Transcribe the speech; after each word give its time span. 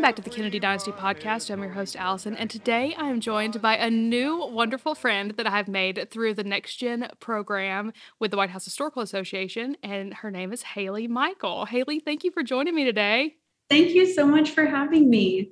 Welcome 0.00 0.16
back 0.16 0.24
to 0.24 0.30
the 0.30 0.34
Kennedy 0.34 0.58
Dynasty 0.58 0.92
podcast. 0.92 1.50
I'm 1.50 1.62
your 1.62 1.72
host, 1.72 1.94
Allison, 1.94 2.34
and 2.34 2.48
today 2.48 2.94
I 2.96 3.10
am 3.10 3.20
joined 3.20 3.60
by 3.60 3.76
a 3.76 3.90
new 3.90 4.46
wonderful 4.46 4.94
friend 4.94 5.32
that 5.32 5.46
I 5.46 5.50
have 5.50 5.68
made 5.68 6.08
through 6.10 6.32
the 6.32 6.42
Next 6.42 6.76
Gen 6.76 7.10
program 7.20 7.92
with 8.18 8.30
the 8.30 8.38
White 8.38 8.48
House 8.48 8.64
Historical 8.64 9.02
Association, 9.02 9.76
and 9.82 10.14
her 10.14 10.30
name 10.30 10.54
is 10.54 10.62
Haley 10.62 11.06
Michael. 11.06 11.66
Haley, 11.66 12.00
thank 12.00 12.24
you 12.24 12.30
for 12.30 12.42
joining 12.42 12.74
me 12.74 12.86
today. 12.86 13.34
Thank 13.68 13.90
you 13.90 14.10
so 14.10 14.24
much 14.24 14.52
for 14.52 14.64
having 14.64 15.10
me. 15.10 15.50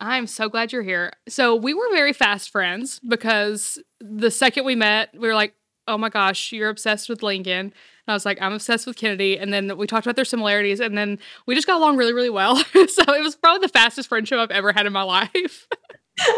I'm 0.00 0.26
so 0.26 0.48
glad 0.48 0.72
you're 0.72 0.82
here. 0.82 1.12
So, 1.28 1.54
we 1.54 1.74
were 1.74 1.90
very 1.92 2.14
fast 2.14 2.48
friends 2.48 3.00
because 3.06 3.78
the 4.00 4.30
second 4.30 4.64
we 4.64 4.76
met, 4.76 5.10
we 5.12 5.28
were 5.28 5.34
like, 5.34 5.52
oh 5.90 5.98
my 5.98 6.08
gosh, 6.08 6.52
you're 6.52 6.68
obsessed 6.68 7.08
with 7.08 7.22
Lincoln. 7.22 7.66
And 7.66 7.72
I 8.06 8.12
was 8.12 8.24
like, 8.24 8.40
I'm 8.40 8.52
obsessed 8.52 8.86
with 8.86 8.96
Kennedy. 8.96 9.36
And 9.36 9.52
then 9.52 9.76
we 9.76 9.86
talked 9.86 10.06
about 10.06 10.16
their 10.16 10.24
similarities. 10.24 10.80
And 10.80 10.96
then 10.96 11.18
we 11.46 11.54
just 11.54 11.66
got 11.66 11.76
along 11.76 11.96
really, 11.96 12.12
really 12.12 12.30
well. 12.30 12.56
so 12.74 13.02
it 13.14 13.22
was 13.22 13.36
probably 13.36 13.66
the 13.66 13.72
fastest 13.72 14.08
friendship 14.08 14.38
I've 14.38 14.50
ever 14.50 14.72
had 14.72 14.86
in 14.86 14.92
my 14.92 15.02
life. 15.32 15.66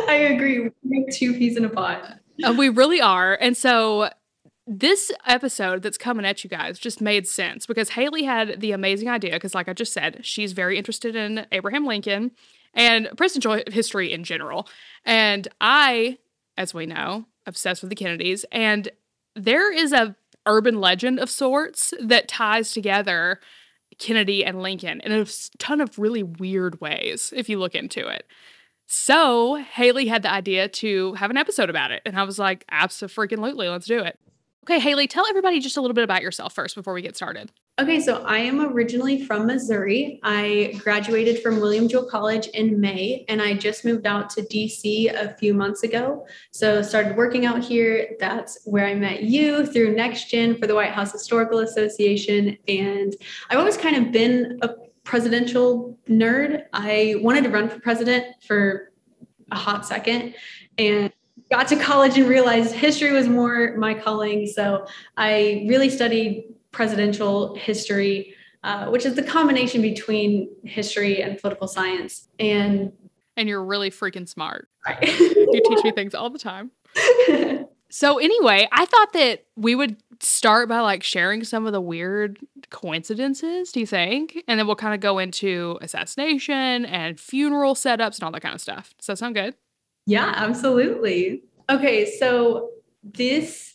I 0.09 0.15
agree. 0.15 0.61
We 0.61 0.71
make 0.85 1.13
two 1.13 1.35
peas 1.35 1.57
in 1.57 1.65
a 1.65 1.69
pod. 1.69 2.19
Uh, 2.43 2.55
we 2.57 2.69
really 2.69 3.01
are. 3.01 3.37
And 3.41 3.57
so 3.57 4.11
this 4.67 5.13
episode 5.27 5.83
that's 5.83 5.99
coming 5.99 6.25
at 6.25 6.43
you 6.45 6.51
guys 6.51 6.79
just 6.79 7.01
made 7.01 7.27
sense 7.29 7.67
because 7.67 7.91
Haley 7.91 8.23
had 8.25 8.61
the 8.61 8.73
amazing 8.73 9.09
idea. 9.09 9.33
Because, 9.33 9.55
like 9.55 9.69
I 9.69 9.75
just 9.75 9.93
said, 9.93 10.25
she's 10.25 10.53
very 10.53 10.79
interested 10.79 11.15
in 11.15 11.47
Abraham 11.53 11.85
Lincoln 11.85 12.31
and 12.75 13.11
presidential 13.17 13.63
history 13.73 14.13
in 14.13 14.25
general. 14.25 14.67
And 15.05 15.47
I, 15.61 16.19
as 16.57 16.73
we 16.73 16.87
know, 16.87 17.27
obsessed 17.47 17.83
with 17.83 17.91
the 17.91 17.97
Kennedys. 17.97 18.45
And 18.53 18.89
there 19.35 19.73
is 19.73 19.93
a 19.93 20.17
urban 20.47 20.81
legend 20.81 21.19
of 21.19 21.31
sorts 21.31 21.95
that 22.01 22.29
ties 22.29 22.73
together 22.73 23.41
Kennedy 23.99 24.45
and 24.45 24.63
Lincoln 24.63 25.01
in 25.03 25.13
a 25.13 25.27
ton 25.59 25.81
of 25.81 25.99
really 25.99 26.23
weird 26.23 26.81
ways 26.81 27.33
if 27.37 27.49
you 27.49 27.59
look 27.59 27.75
into 27.75 28.09
it. 28.09 28.27
So 28.87 29.55
Haley 29.55 30.09
had 30.09 30.23
the 30.23 30.31
idea 30.33 30.69
to 30.69 31.15
have 31.15 31.31
an 31.31 31.37
episode 31.37 31.71
about 31.71 31.93
it, 31.93 32.03
and 32.05 32.19
I 32.19 32.25
was 32.25 32.39
like, 32.39 32.65
absolutely, 32.71 33.69
let's 33.69 33.87
do 33.87 34.01
it. 34.01 34.19
Okay, 34.65 34.79
Haley, 34.79 35.09
tell 35.09 35.27
everybody 35.27 35.59
just 35.59 35.77
a 35.77 35.81
little 35.81 35.95
bit 35.95 36.05
about 36.05 36.23
yourself 36.23 36.55
first 36.55 36.77
before 36.77 36.95
we 36.95 37.03
get 37.03 37.17
started. 37.17 37.51
Okay, 37.81 37.99
so 37.99 38.23
I 38.23 38.39
am 38.39 38.61
originally 38.61 39.25
from 39.25 39.45
Missouri. 39.45 40.21
I 40.23 40.79
graduated 40.79 41.43
from 41.43 41.59
William 41.59 41.89
Jewell 41.89 42.05
College 42.05 42.47
in 42.49 42.81
May, 42.81 43.25
and 43.29 43.43
I 43.43 43.55
just 43.55 43.85
moved 43.85 44.07
out 44.07 44.31
to 44.31 44.43
DC 44.43 45.13
a 45.13 45.35
few 45.37 45.53
months 45.53 45.83
ago. 45.83 46.25
So 46.53 46.81
started 46.81 47.17
working 47.17 47.45
out 47.45 47.65
here. 47.65 48.11
That's 48.21 48.61
where 48.65 48.87
I 48.87 48.95
met 48.95 49.25
you 49.25 49.67
through 49.67 49.97
NextGen 49.97 50.61
for 50.61 50.69
the 50.69 50.77
White 50.77 50.93
House 50.93 51.11
Historical 51.11 51.59
Association, 51.59 52.57
and 52.69 53.17
I've 53.51 53.59
always 53.59 53.77
kind 53.77 53.97
of 53.97 54.13
been 54.13 54.61
a 54.63 54.75
presidential 55.03 55.99
nerd. 56.09 56.67
I 56.73 57.17
wanted 57.19 57.43
to 57.45 57.51
run 57.51 57.69
for 57.69 57.81
president 57.81 58.27
for 58.47 58.93
a 59.51 59.57
hot 59.57 59.87
second, 59.87 60.37
and 60.79 61.13
got 61.53 61.69
to 61.69 61.77
college 61.77 62.17
and 62.17 62.27
realized 62.27 62.73
history 62.73 63.13
was 63.13 63.29
more 63.29 63.77
my 63.77 63.93
calling. 63.93 64.47
So 64.47 64.87
I 65.19 65.67
really 65.69 65.91
studied 65.91 66.55
presidential 66.71 67.55
history, 67.57 68.35
uh, 68.65 68.87
which 68.87 69.05
is 69.05 69.17
the 69.17 69.23
combination 69.23 69.83
between 69.83 70.49
history 70.65 71.23
and 71.23 71.39
political 71.39 71.69
science. 71.69 72.29
And 72.41 72.93
and 73.37 73.51
you're 73.51 73.63
really 73.63 73.91
freaking 73.91 74.27
smart. 74.27 74.69
Right. 74.87 75.07
you 75.07 75.63
teach 75.69 75.85
me 75.85 75.93
things 75.93 76.15
all 76.15 76.31
the 76.31 76.39
time. 76.39 76.71
so 77.91 78.19
anyway, 78.19 78.67
I 78.73 78.87
thought 78.87 79.13
that 79.13 79.45
we 79.55 79.75
would 79.75 79.97
start 80.21 80.71
by 80.71 80.81
like 80.81 81.03
sharing 81.03 81.45
some 81.45 81.67
of 81.67 81.73
the 81.73 81.83
weird 81.83 82.39
coincidences, 82.71 83.73
do 83.73 83.81
you 83.81 83.87
think? 83.87 84.43
And 84.49 84.59
then 84.59 84.67
we'll 84.67 84.77
kind 84.77 84.95
of 84.95 85.01
go 85.01 85.19
into 85.19 85.79
assassination 85.83 86.87
and 86.87 87.21
funeral 87.21 87.75
setups 87.75 88.17
and 88.17 88.23
all 88.23 88.33
that 88.33 88.41
kind 88.41 88.55
of 88.55 88.61
stuff. 88.63 88.95
Does 88.97 89.07
that 89.09 89.19
sound 89.19 89.35
good? 89.35 89.55
Yeah, 90.07 90.33
absolutely. 90.37 91.45
Okay, 91.71 92.17
so 92.19 92.71
this 93.03 93.73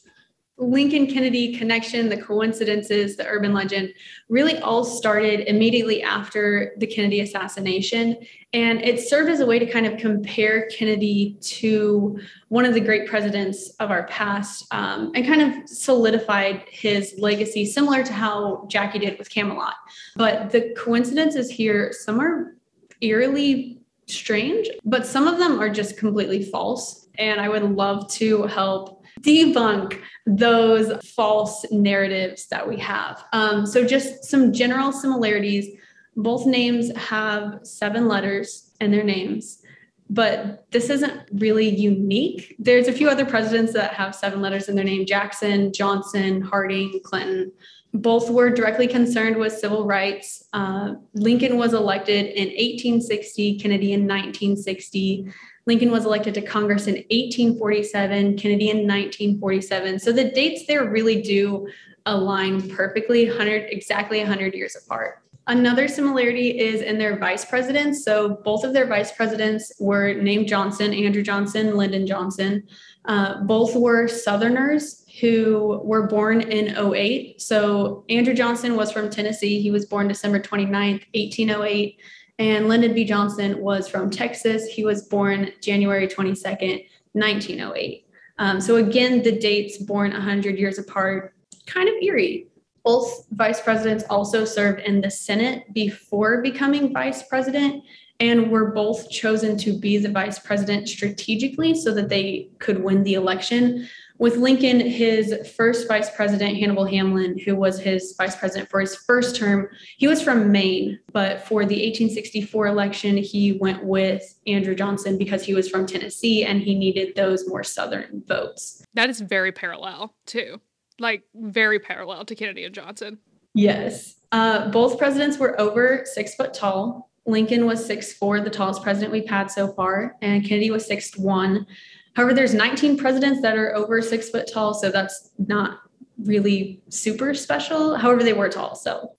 Lincoln 0.60 1.06
Kennedy 1.06 1.56
connection, 1.56 2.10
the 2.10 2.20
coincidences, 2.20 3.16
the 3.16 3.28
urban 3.28 3.54
legend 3.54 3.94
really 4.28 4.58
all 4.58 4.84
started 4.84 5.42
immediately 5.48 6.02
after 6.02 6.74
the 6.80 6.88
Kennedy 6.88 7.22
assassination. 7.22 8.18
And 8.54 8.82
it 8.82 9.00
served 9.00 9.30
as 9.30 9.40
a 9.40 9.46
way 9.46 9.60
to 9.60 9.68
kind 9.68 9.86
of 9.86 10.00
compare 10.00 10.68
Kennedy 10.70 11.38
to 11.42 12.20
one 12.48 12.66
of 12.66 12.74
the 12.74 12.80
great 12.80 13.08
presidents 13.08 13.70
of 13.80 13.92
our 13.92 14.08
past 14.08 14.66
um, 14.72 15.12
and 15.14 15.28
kind 15.28 15.42
of 15.42 15.70
solidified 15.70 16.64
his 16.72 17.14
legacy, 17.20 17.64
similar 17.64 18.04
to 18.04 18.12
how 18.12 18.66
Jackie 18.68 19.00
did 19.00 19.20
with 19.20 19.30
Camelot. 19.30 19.76
But 20.16 20.50
the 20.50 20.74
coincidences 20.76 21.52
here, 21.52 21.94
some 21.94 22.20
are 22.20 22.58
eerily 23.02 23.77
strange, 24.08 24.70
but 24.86 25.06
some 25.06 25.28
of 25.28 25.38
them 25.38 25.60
are 25.60 25.70
just 25.70 25.98
completely 25.98 26.44
false. 26.44 27.08
And 27.18 27.40
I 27.40 27.50
would 27.50 27.64
love 27.64 28.10
to 28.14 28.44
help 28.44 29.04
debunk 29.22 30.00
those 30.26 30.94
false 31.16 31.66
narratives 31.72 32.48
that 32.48 32.68
we 32.68 32.78
have. 32.78 33.24
Um, 33.34 33.66
so, 33.66 33.86
just 33.86 34.26
some 34.26 34.54
general 34.54 34.92
similarities. 34.92 35.80
Both 36.16 36.46
names 36.46 36.96
have 36.96 37.60
seven 37.64 38.08
letters 38.08 38.72
in 38.82 38.92
their 38.92 39.04
names, 39.04 39.62
but 40.10 40.66
this 40.72 40.90
isn't 40.90 41.30
really 41.34 41.68
unique. 41.68 42.56
There's 42.60 42.88
a 42.88 42.94
few 42.94 43.10
other 43.10 43.26
presidents 43.26 43.74
that 43.74 43.94
have 43.94 44.16
seven 44.16 44.42
letters 44.42 44.70
in 44.70 44.76
their 44.76 44.86
name 44.86 45.06
Jackson, 45.06 45.74
Johnson, 45.74 46.42
Harding, 46.42 47.00
Clinton. 47.04 47.52
Both 47.94 48.30
were 48.30 48.50
directly 48.50 48.88
concerned 48.88 49.38
with 49.38 49.54
civil 49.54 49.86
rights. 49.86 50.44
Uh, 50.54 50.96
Lincoln 51.14 51.58
was 51.58 51.74
elected 51.74 52.28
in 52.28 52.48
1860, 52.48 53.60
Kennedy 53.60 53.94
in 53.94 54.02
1960. 54.02 55.32
Lincoln 55.66 55.92
was 55.92 56.06
elected 56.06 56.34
to 56.36 56.42
Congress 56.42 56.88
in 56.88 56.96
1847, 56.96 58.38
Kennedy 58.38 58.70
in 58.70 58.88
1947. 58.88 60.00
So 60.00 60.12
the 60.12 60.32
dates 60.32 60.66
there 60.68 60.90
really 60.90 61.22
do 61.22 61.68
align 62.06 62.70
perfectly, 62.70 63.28
100 63.28 63.70
exactly 63.70 64.20
100 64.20 64.54
years 64.54 64.78
apart. 64.78 65.24
Another 65.48 65.88
similarity 65.88 66.60
is 66.60 66.82
in 66.82 66.98
their 66.98 67.18
vice 67.18 67.46
presidents. 67.46 68.04
So 68.04 68.42
both 68.44 68.66
of 68.66 68.74
their 68.74 68.86
vice 68.86 69.14
presidents 69.14 69.72
were 69.80 70.14
named 70.14 70.48
Johnson, 70.50 70.94
Andrew 70.94 71.24
Johnson, 71.24 71.78
Lyndon 71.78 72.06
Johnson. 72.06 72.68
Uh, 73.06 73.42
both 73.44 73.74
were 73.74 74.10
Southerners 74.10 75.06
who 75.22 75.82
were 75.86 76.06
born 76.06 76.42
in 76.42 76.78
08. 76.78 77.42
So 77.42 78.04
Andrew 78.10 78.34
Johnson 78.34 78.76
was 78.76 78.92
from 78.92 79.10
Tennessee. 79.10 79.62
He 79.62 79.72
was 79.72 79.86
born 79.86 80.10
December 80.10 80.40
29th, 80.40 81.06
1808. 81.16 81.98
And 82.40 82.68
Lyndon 82.68 82.94
B. 82.94 83.06
Johnson 83.06 83.60
was 83.60 83.88
from 83.88 84.12
Texas. 84.12 84.68
He 84.68 84.84
was 84.84 85.08
born 85.08 85.52
January 85.62 86.08
22nd, 86.08 86.86
1908. 87.14 88.06
Um, 88.38 88.62
so 88.62 88.76
again, 88.76 89.24
the 89.24 89.32
dates 89.32 89.78
born 89.78 90.12
100 90.12 90.60
years 90.60 90.78
apart, 90.78 91.34
kind 91.66 91.90
of 91.90 91.96
eerie. 92.02 92.48
Both 92.88 93.28
vice 93.32 93.60
presidents 93.60 94.06
also 94.10 94.46
served 94.46 94.80
in 94.80 95.02
the 95.02 95.12
Senate 95.12 95.74
before 95.74 96.42
becoming 96.42 96.94
vice 96.94 97.22
president 97.24 97.84
and 98.22 98.50
were 98.50 98.72
both 98.72 99.10
chosen 99.10 99.58
to 99.58 99.78
be 99.78 99.98
the 99.98 100.10
vice 100.10 100.40
president 100.40 100.88
strategically 100.88 101.76
so 101.76 101.94
that 101.94 102.08
they 102.08 102.50
could 102.60 102.82
win 102.82 103.04
the 103.04 103.16
election 103.16 103.90
with 104.20 104.38
Lincoln, 104.38 104.80
his 104.80 105.36
first 105.56 105.88
vice 105.88 106.10
president, 106.10 106.58
Hannibal 106.58 106.86
Hamlin, 106.86 107.38
who 107.38 107.56
was 107.56 107.80
his 107.80 108.16
vice 108.18 108.36
president 108.36 108.70
for 108.70 108.80
his 108.80 108.96
first 108.96 109.36
term, 109.36 109.70
he 109.98 110.08
was 110.08 110.22
from 110.22 110.52
Maine, 110.52 111.00
but 111.12 111.42
for 111.42 111.66
the 111.66 111.76
1864 111.76 112.68
election, 112.68 113.18
he 113.18 113.54
went 113.54 113.84
with 113.84 114.40
Andrew 114.48 114.76
Johnson 114.76 115.18
because 115.18 115.44
he 115.44 115.54
was 115.54 115.70
from 115.70 115.86
Tennessee 115.86 116.46
and 116.46 116.62
he 116.62 116.74
needed 116.74 117.16
those 117.16 117.48
more 117.48 117.64
Southern 117.64 118.24
votes. 118.26 118.84
That 118.96 119.10
is 119.10 119.20
very 119.20 119.52
parallel, 119.52 120.16
too. 120.26 120.62
Like, 121.00 121.24
very 121.36 121.80
parallel 121.80 122.26
to 122.26 122.36
Kennedy 122.36 122.66
and 122.66 122.74
Johnson. 122.74 123.20
Yes. 123.54 124.16
Uh, 124.32 124.70
both 124.70 124.98
presidents 124.98 125.38
were 125.38 125.60
over 125.60 126.04
six 126.06 126.36
foot 126.36 126.54
tall. 126.54 127.10
Lincoln 127.26 127.66
was 127.66 127.86
six 127.86 128.14
four, 128.14 128.40
the 128.40 128.50
tallest 128.50 128.84
president 128.84 129.12
we've 129.12 129.30
had 129.30 129.52
so 129.52 129.68
far, 129.74 130.16
and 130.22 130.46
Kennedy 130.46 130.72
was 130.72 130.86
six 130.86 131.18
one. 131.18 131.66
However, 132.14 132.34
there's 132.34 132.54
19 132.54 132.98
presidents 132.98 133.42
that 133.42 133.58
are 133.58 133.76
over 133.76 134.02
six 134.02 134.30
foot 134.30 134.50
tall, 134.52 134.74
so 134.74 134.90
that's 134.90 135.32
not 135.38 135.82
really 136.24 136.82
super 136.90 137.34
special. 137.34 137.96
However, 137.96 138.24
they 138.24 138.34
were 138.34 138.50
tall. 138.50 138.76
So, 138.76 139.16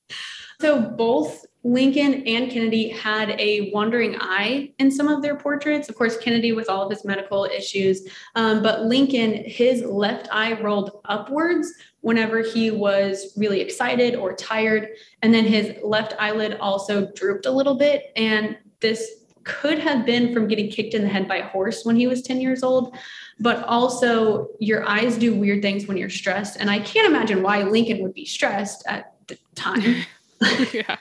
so 0.61 0.81
both 0.81 1.45
Lincoln 1.69 2.27
and 2.27 2.51
Kennedy 2.51 2.89
had 2.89 3.39
a 3.39 3.71
wandering 3.75 4.17
eye 4.19 4.73
in 4.79 4.91
some 4.91 5.07
of 5.07 5.21
their 5.21 5.37
portraits. 5.37 5.91
Of 5.91 5.97
course, 5.97 6.17
Kennedy 6.17 6.53
with 6.53 6.71
all 6.71 6.83
of 6.83 6.91
his 6.91 7.05
medical 7.05 7.45
issues, 7.45 8.09
um, 8.37 8.63
but 8.63 8.87
Lincoln, 8.87 9.45
his 9.45 9.83
left 9.83 10.29
eye 10.33 10.59
rolled 10.63 11.03
upwards 11.05 11.71
whenever 12.01 12.41
he 12.41 12.71
was 12.71 13.35
really 13.37 13.61
excited 13.61 14.15
or 14.15 14.35
tired, 14.35 14.89
and 15.21 15.35
then 15.35 15.45
his 15.45 15.77
left 15.83 16.15
eyelid 16.19 16.57
also 16.59 17.13
drooped 17.13 17.45
a 17.45 17.51
little 17.51 17.75
bit. 17.75 18.13
And 18.17 18.57
this 18.81 19.25
could 19.45 19.79
have 19.79 20.07
been 20.07 20.33
from 20.33 20.49
getting 20.49 20.71
kicked 20.71 20.95
in 20.95 21.03
the 21.03 21.09
head 21.09 21.29
by 21.29 21.37
a 21.37 21.49
horse 21.49 21.85
when 21.85 21.97
he 21.97 22.07
was 22.07 22.23
10 22.23 22.41
years 22.41 22.63
old, 22.63 22.97
but 23.41 23.63
also 23.65 24.49
your 24.59 24.89
eyes 24.89 25.19
do 25.19 25.35
weird 25.35 25.61
things 25.61 25.87
when 25.87 25.99
you're 25.99 26.09
stressed. 26.09 26.59
And 26.59 26.71
I 26.71 26.79
can't 26.79 27.07
imagine 27.07 27.43
why 27.43 27.63
Lincoln 27.63 28.03
would 28.03 28.15
be 28.15 28.25
stressed 28.25 28.85
at 28.87 29.13
the 29.27 29.39
time. 29.55 30.07
yeah. 30.73 30.97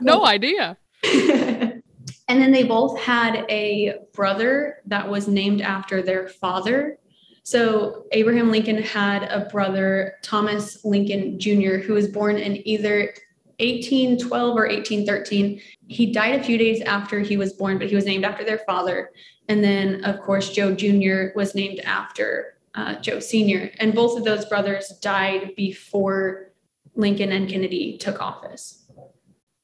No 0.00 0.26
idea. 0.26 0.76
And 2.32 2.40
then 2.40 2.50
they 2.50 2.64
both 2.64 2.98
had 2.98 3.44
a 3.50 3.98
brother 4.14 4.78
that 4.86 5.06
was 5.06 5.28
named 5.28 5.60
after 5.60 6.00
their 6.00 6.28
father. 6.28 6.96
So 7.42 8.06
Abraham 8.12 8.50
Lincoln 8.50 8.80
had 8.80 9.24
a 9.24 9.48
brother, 9.50 10.14
Thomas 10.22 10.82
Lincoln 10.82 11.38
Jr., 11.38 11.76
who 11.76 11.92
was 11.92 12.08
born 12.08 12.38
in 12.38 12.66
either 12.66 13.12
1812 13.58 14.56
or 14.56 14.66
1813. 14.66 15.60
He 15.88 16.10
died 16.10 16.40
a 16.40 16.42
few 16.42 16.56
days 16.56 16.80
after 16.82 17.20
he 17.20 17.36
was 17.36 17.52
born, 17.52 17.78
but 17.78 17.88
he 17.88 17.94
was 17.94 18.06
named 18.06 18.24
after 18.24 18.44
their 18.44 18.60
father. 18.60 19.10
And 19.48 19.62
then, 19.62 20.02
of 20.04 20.20
course, 20.20 20.50
Joe 20.50 20.74
Jr. 20.74 21.36
was 21.36 21.54
named 21.54 21.80
after 21.80 22.54
uh, 22.74 22.94
Joe 23.00 23.20
Sr. 23.20 23.70
And 23.78 23.94
both 23.94 24.16
of 24.16 24.24
those 24.24 24.46
brothers 24.46 24.88
died 25.02 25.54
before 25.54 26.52
Lincoln 26.94 27.32
and 27.32 27.48
Kennedy 27.48 27.98
took 27.98 28.20
office. 28.20 28.81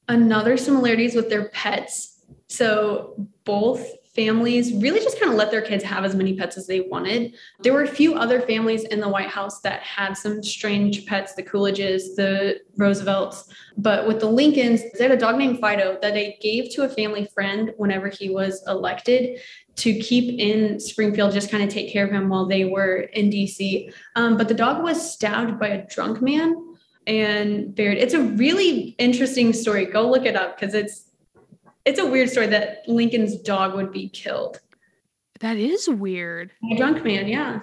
Another 0.08 0.56
similarities 0.56 1.14
with 1.14 1.28
their 1.28 1.49
pets. 1.50 2.22
So 2.49 3.28
both 3.44 3.87
families 4.19 4.72
really 4.72 4.99
just 4.99 5.20
kind 5.20 5.31
of 5.31 5.38
let 5.38 5.52
their 5.52 5.62
kids 5.62 5.84
have 5.84 6.05
as 6.05 6.16
many 6.16 6.34
pets 6.34 6.56
as 6.56 6.66
they 6.66 6.81
wanted. 6.81 7.32
There 7.60 7.72
were 7.72 7.84
a 7.84 7.88
few 7.88 8.14
other 8.14 8.40
families 8.40 8.82
in 8.82 8.99
the 8.99 9.08
White 9.08 9.28
House 9.28 9.60
that 9.60 9.81
had 9.82 10.14
some 10.14 10.43
strange 10.43 11.06
pets, 11.06 11.34
the 11.34 11.44
Coolidges, 11.44 12.16
the 12.16 12.60
Roosevelts. 12.76 13.49
But 13.76 14.08
with 14.08 14.19
the 14.19 14.26
Lincolns, 14.26 14.82
they 14.99 15.05
had 15.05 15.12
a 15.12 15.16
dog 15.16 15.38
named 15.38 15.60
Fido 15.60 15.99
that 16.02 16.14
they 16.14 16.37
gave 16.43 16.75
to 16.75 16.82
a 16.82 16.88
family 16.88 17.26
friend 17.26 17.72
whenever 17.76 18.08
he 18.08 18.28
was 18.28 18.60
elected 18.66 19.38
to 19.76 19.96
keep 20.00 20.40
in 20.40 20.81
Springfield, 20.81 21.32
just 21.32 21.52
kind 21.52 21.62
of 21.62 21.69
take 21.69 21.93
care 21.93 22.05
of 22.05 22.10
him 22.10 22.28
while 22.28 22.46
they 22.46 22.64
were 22.64 23.02
in 23.12 23.31
DC. 23.31 23.93
Um, 24.16 24.37
but 24.37 24.49
the 24.49 24.55
dog 24.55 24.82
was 24.82 25.12
stabbed 25.12 25.60
by 25.60 25.69
a 25.69 25.87
drunk 25.87 26.20
man 26.20 26.68
and 27.08 27.75
buried. 27.75 27.99
It's 27.99 28.14
a 28.14 28.20
really 28.20 28.94
interesting 28.99 29.52
story. 29.52 29.87
Go 29.87 30.08
look 30.08 30.26
it 30.26 30.37
up 30.37 30.60
because 30.60 30.75
it's 30.75 31.06
it's 31.84 31.99
a 31.99 32.06
weird 32.06 32.28
story 32.28 32.46
that 32.49 32.82
Lincoln's 32.87 33.37
dog 33.37 33.75
would 33.75 33.90
be 33.90 34.10
killed. 34.10 34.60
That 35.40 35.56
is 35.56 35.88
weird. 35.88 36.52
A 36.70 36.76
drunk 36.76 37.02
man, 37.02 37.26
yeah. 37.26 37.60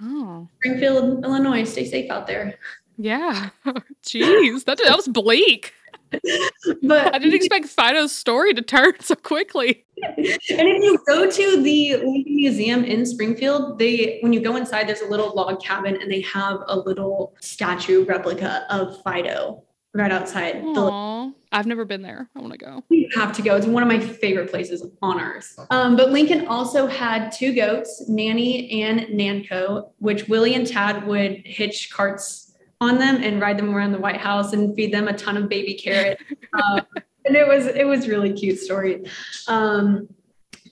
Oh. 0.00 0.48
Springfield, 0.56 1.24
Illinois. 1.24 1.64
Stay 1.64 1.86
safe 1.86 2.10
out 2.10 2.26
there. 2.26 2.58
Yeah. 2.98 3.50
Jeez, 4.04 4.64
that, 4.64 4.78
that 4.84 4.96
was 4.96 5.08
bleak. 5.08 5.72
But 6.10 7.14
I 7.14 7.18
didn't 7.18 7.34
expect 7.34 7.66
Fido's 7.66 8.12
story 8.12 8.54
to 8.54 8.62
turn 8.62 8.94
so 9.00 9.14
quickly. 9.14 9.84
And 10.06 10.18
if 10.18 10.82
you 10.82 10.98
go 11.06 11.30
to 11.30 11.62
the 11.62 11.96
Lincoln 11.96 12.36
Museum 12.36 12.84
in 12.84 13.06
Springfield, 13.06 13.78
they 13.78 14.18
when 14.20 14.32
you 14.32 14.40
go 14.40 14.56
inside, 14.56 14.88
there's 14.88 15.00
a 15.00 15.08
little 15.08 15.34
log 15.34 15.62
cabin 15.62 15.98
and 16.00 16.10
they 16.10 16.20
have 16.22 16.60
a 16.66 16.78
little 16.78 17.34
statue 17.40 18.04
replica 18.04 18.66
of 18.70 19.02
Fido 19.02 19.62
right 19.94 20.12
outside. 20.12 20.56
Aww. 20.56 21.32
I've 21.52 21.66
never 21.66 21.84
been 21.84 22.02
there. 22.02 22.28
I 22.36 22.40
want 22.40 22.52
to 22.52 22.58
go. 22.58 22.82
You 22.90 23.08
have 23.14 23.32
to 23.34 23.42
go. 23.42 23.56
It's 23.56 23.66
one 23.66 23.82
of 23.82 23.88
my 23.88 23.98
favorite 23.98 24.50
places 24.50 24.84
on 25.00 25.20
earth. 25.20 25.58
Um, 25.70 25.96
but 25.96 26.10
Lincoln 26.10 26.46
also 26.48 26.86
had 26.86 27.30
two 27.30 27.54
goats, 27.54 28.04
Nanny 28.08 28.82
and 28.82 29.00
Nanko, 29.08 29.90
which 29.98 30.28
Willie 30.28 30.54
and 30.54 30.66
Tad 30.66 31.06
would 31.06 31.40
hitch 31.46 31.90
carts 31.90 32.45
on 32.80 32.98
them 32.98 33.22
and 33.22 33.40
ride 33.40 33.58
them 33.58 33.74
around 33.74 33.92
the 33.92 33.98
White 33.98 34.18
House 34.18 34.52
and 34.52 34.74
feed 34.74 34.92
them 34.92 35.08
a 35.08 35.12
ton 35.12 35.36
of 35.36 35.48
baby 35.48 35.74
carrots. 35.74 36.22
Um, 36.52 36.80
and 37.24 37.36
it 37.36 37.46
was 37.46 37.66
it 37.66 37.86
was 37.86 38.08
really 38.08 38.32
cute 38.32 38.58
story. 38.58 39.04
Um, 39.48 40.08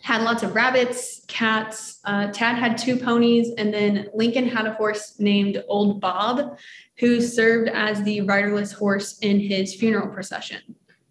had 0.05 0.23
lots 0.23 0.43
of 0.43 0.55
rabbits, 0.55 1.25
cats. 1.29 2.01
Uh, 2.05 2.27
Tad 2.31 2.57
had 2.57 2.77
two 2.77 2.97
ponies, 2.97 3.53
and 3.57 3.73
then 3.73 4.09
Lincoln 4.13 4.47
had 4.47 4.67
a 4.67 4.75
horse 4.75 5.19
named 5.19 5.65
Old 5.67 5.99
Bob, 5.99 6.59
who 6.99 7.23
served 7.23 7.71
as 7.71 8.03
the 8.03 8.21
riderless 8.21 8.71
horse 8.71 9.19
in 9.21 9.41
his 9.41 9.75
funeral 9.75 10.09
procession. 10.09 10.61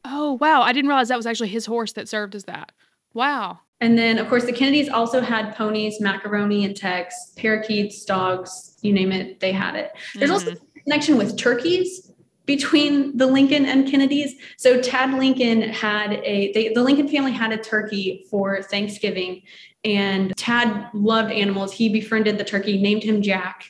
Oh, 0.06 0.34
wow. 0.34 0.62
I 0.62 0.74
didn't 0.74 0.90
realize 0.90 1.08
that 1.08 1.18
was 1.18 1.26
actually 1.26 1.50
his 1.50 1.66
horse 1.66 1.94
that 1.94 2.08
served 2.08 2.36
as 2.36 2.44
that. 2.44 2.72
Wow. 3.16 3.62
And 3.82 3.98
then, 3.98 4.20
of 4.20 4.30
course, 4.30 4.46
the 4.46 4.54
Kennedys 4.54 4.90
also 4.90 5.22
had 5.22 5.56
ponies, 5.56 6.00
macaroni 6.00 6.64
and 6.64 6.76
Tex, 6.76 7.34
parakeets, 7.36 8.06
dogs, 8.06 8.78
you 8.82 8.94
name 8.94 9.12
it, 9.12 9.40
they 9.40 9.52
had 9.52 9.76
it. 9.76 9.92
There's 10.14 10.30
mm-hmm. 10.30 10.50
also 10.50 10.52
a 10.52 10.73
connection 10.84 11.18
with 11.18 11.38
turkeys 11.38 12.12
between 12.46 13.16
the 13.18 13.26
Lincoln 13.26 13.66
and 13.66 13.90
Kennedys. 13.90 14.36
So 14.58 14.82
Tad 14.82 15.14
Lincoln 15.14 15.62
had 15.62 16.14
a 16.24 16.52
they, 16.54 16.74
the 16.74 16.84
Lincoln 16.84 17.08
family 17.08 17.32
had 17.32 17.52
a 17.52 17.58
turkey 17.58 18.26
for 18.30 18.62
Thanksgiving 18.64 19.44
and 19.84 20.36
Tad 20.38 20.90
loved 20.94 21.32
animals. 21.32 21.74
He 21.74 21.90
befriended 21.90 22.38
the 22.38 22.44
turkey, 22.44 22.82
named 22.82 23.04
him 23.04 23.22
Jack. 23.22 23.70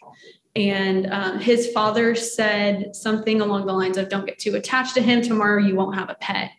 And 0.56 1.12
um, 1.12 1.40
his 1.40 1.72
father 1.72 2.14
said 2.14 2.96
something 2.96 3.42
along 3.42 3.66
the 3.66 3.74
lines 3.74 3.98
of, 3.98 4.10
Don't 4.10 4.26
get 4.26 4.38
too 4.38 4.56
attached 4.56 4.94
to 4.96 5.02
him. 5.02 5.22
Tomorrow 5.22 5.64
you 5.64 5.76
won't 5.76 5.96
have 5.96 6.10
a 6.10 6.16
pet. 6.16 6.52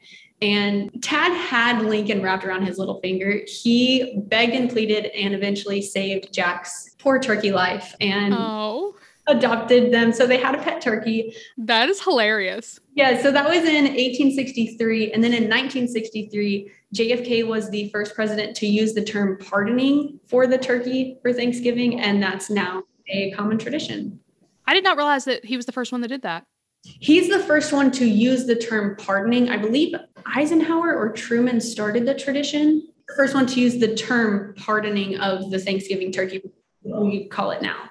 And 0.42 0.90
Tad 1.02 1.32
had 1.32 1.84
Lincoln 1.84 2.20
wrapped 2.20 2.44
around 2.44 2.66
his 2.66 2.76
little 2.76 3.00
finger. 3.00 3.40
He 3.46 4.20
begged 4.26 4.54
and 4.54 4.68
pleaded 4.68 5.06
and 5.06 5.32
eventually 5.32 5.80
saved 5.80 6.34
Jack's 6.34 6.96
poor 6.98 7.20
turkey 7.20 7.52
life. 7.52 7.94
And 8.00 8.34
oh 8.36 8.96
adopted 9.26 9.92
them. 9.92 10.12
So 10.12 10.26
they 10.26 10.38
had 10.38 10.54
a 10.54 10.58
pet 10.62 10.80
turkey. 10.80 11.34
That 11.56 11.88
is 11.88 12.02
hilarious. 12.02 12.78
Yeah. 12.94 13.22
So 13.22 13.32
that 13.32 13.48
was 13.48 13.58
in 13.58 13.84
1863. 13.84 15.12
And 15.12 15.22
then 15.24 15.32
in 15.32 15.44
1963, 15.44 16.70
JFK 16.94 17.46
was 17.46 17.70
the 17.70 17.88
first 17.90 18.14
president 18.14 18.56
to 18.56 18.66
use 18.66 18.94
the 18.94 19.04
term 19.04 19.38
pardoning 19.38 20.20
for 20.26 20.46
the 20.46 20.58
turkey 20.58 21.18
for 21.22 21.32
Thanksgiving. 21.32 22.00
And 22.00 22.22
that's 22.22 22.50
now 22.50 22.84
a 23.08 23.30
common 23.32 23.58
tradition. 23.58 24.20
I 24.66 24.74
did 24.74 24.84
not 24.84 24.96
realize 24.96 25.24
that 25.24 25.44
he 25.44 25.56
was 25.56 25.66
the 25.66 25.72
first 25.72 25.92
one 25.92 26.00
that 26.02 26.08
did 26.08 26.22
that. 26.22 26.46
He's 26.82 27.30
the 27.30 27.38
first 27.38 27.72
one 27.72 27.90
to 27.92 28.06
use 28.06 28.44
the 28.46 28.56
term 28.56 28.96
pardoning. 28.96 29.48
I 29.48 29.56
believe 29.56 29.94
Eisenhower 30.26 30.94
or 30.94 31.12
Truman 31.12 31.60
started 31.60 32.06
the 32.06 32.14
tradition. 32.14 32.86
The 33.08 33.14
first 33.14 33.34
one 33.34 33.46
to 33.46 33.60
use 33.60 33.78
the 33.78 33.94
term 33.94 34.54
pardoning 34.56 35.18
of 35.18 35.50
the 35.50 35.58
Thanksgiving 35.58 36.12
turkey, 36.12 36.42
we 36.82 37.26
call 37.28 37.50
it 37.52 37.62
now. 37.62 37.90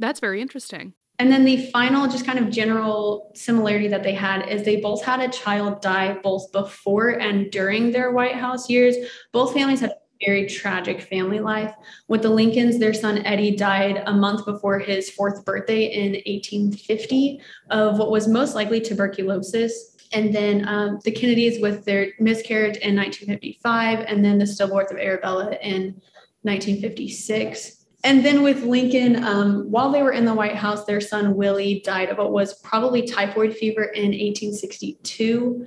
That's 0.00 0.18
very 0.18 0.40
interesting. 0.40 0.94
And 1.20 1.30
then 1.30 1.44
the 1.44 1.70
final, 1.70 2.08
just 2.08 2.24
kind 2.24 2.38
of 2.38 2.48
general 2.48 3.30
similarity 3.34 3.88
that 3.88 4.02
they 4.02 4.14
had 4.14 4.48
is 4.48 4.62
they 4.62 4.80
both 4.80 5.04
had 5.04 5.20
a 5.20 5.28
child 5.28 5.82
die 5.82 6.18
both 6.22 6.50
before 6.50 7.10
and 7.10 7.50
during 7.52 7.92
their 7.92 8.10
White 8.10 8.36
House 8.36 8.70
years. 8.70 8.96
Both 9.30 9.52
families 9.52 9.80
had 9.80 9.92
very 10.24 10.46
tragic 10.46 11.02
family 11.02 11.38
life. 11.38 11.74
With 12.08 12.22
the 12.22 12.30
Lincolns, 12.30 12.78
their 12.78 12.94
son 12.94 13.18
Eddie 13.26 13.54
died 13.54 14.02
a 14.06 14.12
month 14.14 14.46
before 14.46 14.78
his 14.78 15.10
fourth 15.10 15.44
birthday 15.44 15.92
in 15.92 16.12
1850 16.12 17.42
of 17.68 17.98
what 17.98 18.10
was 18.10 18.26
most 18.26 18.54
likely 18.54 18.80
tuberculosis. 18.80 19.96
And 20.12 20.34
then 20.34 20.66
um, 20.66 21.00
the 21.04 21.12
Kennedys 21.12 21.60
with 21.60 21.84
their 21.84 22.12
miscarriage 22.18 22.78
in 22.78 22.96
1955, 22.96 24.00
and 24.08 24.24
then 24.24 24.38
the 24.38 24.44
stillbirth 24.44 24.90
of 24.90 24.98
Arabella 24.98 25.56
in 25.62 26.00
1956. 26.42 27.79
And 28.02 28.24
then 28.24 28.42
with 28.42 28.62
Lincoln, 28.62 29.22
um, 29.22 29.70
while 29.70 29.90
they 29.90 30.02
were 30.02 30.12
in 30.12 30.24
the 30.24 30.34
White 30.34 30.56
House, 30.56 30.84
their 30.84 31.00
son 31.00 31.36
Willie 31.36 31.82
died 31.84 32.08
of 32.08 32.18
what 32.18 32.32
was 32.32 32.58
probably 32.60 33.06
typhoid 33.06 33.54
fever 33.54 33.84
in 33.84 34.12
1862. 34.12 35.66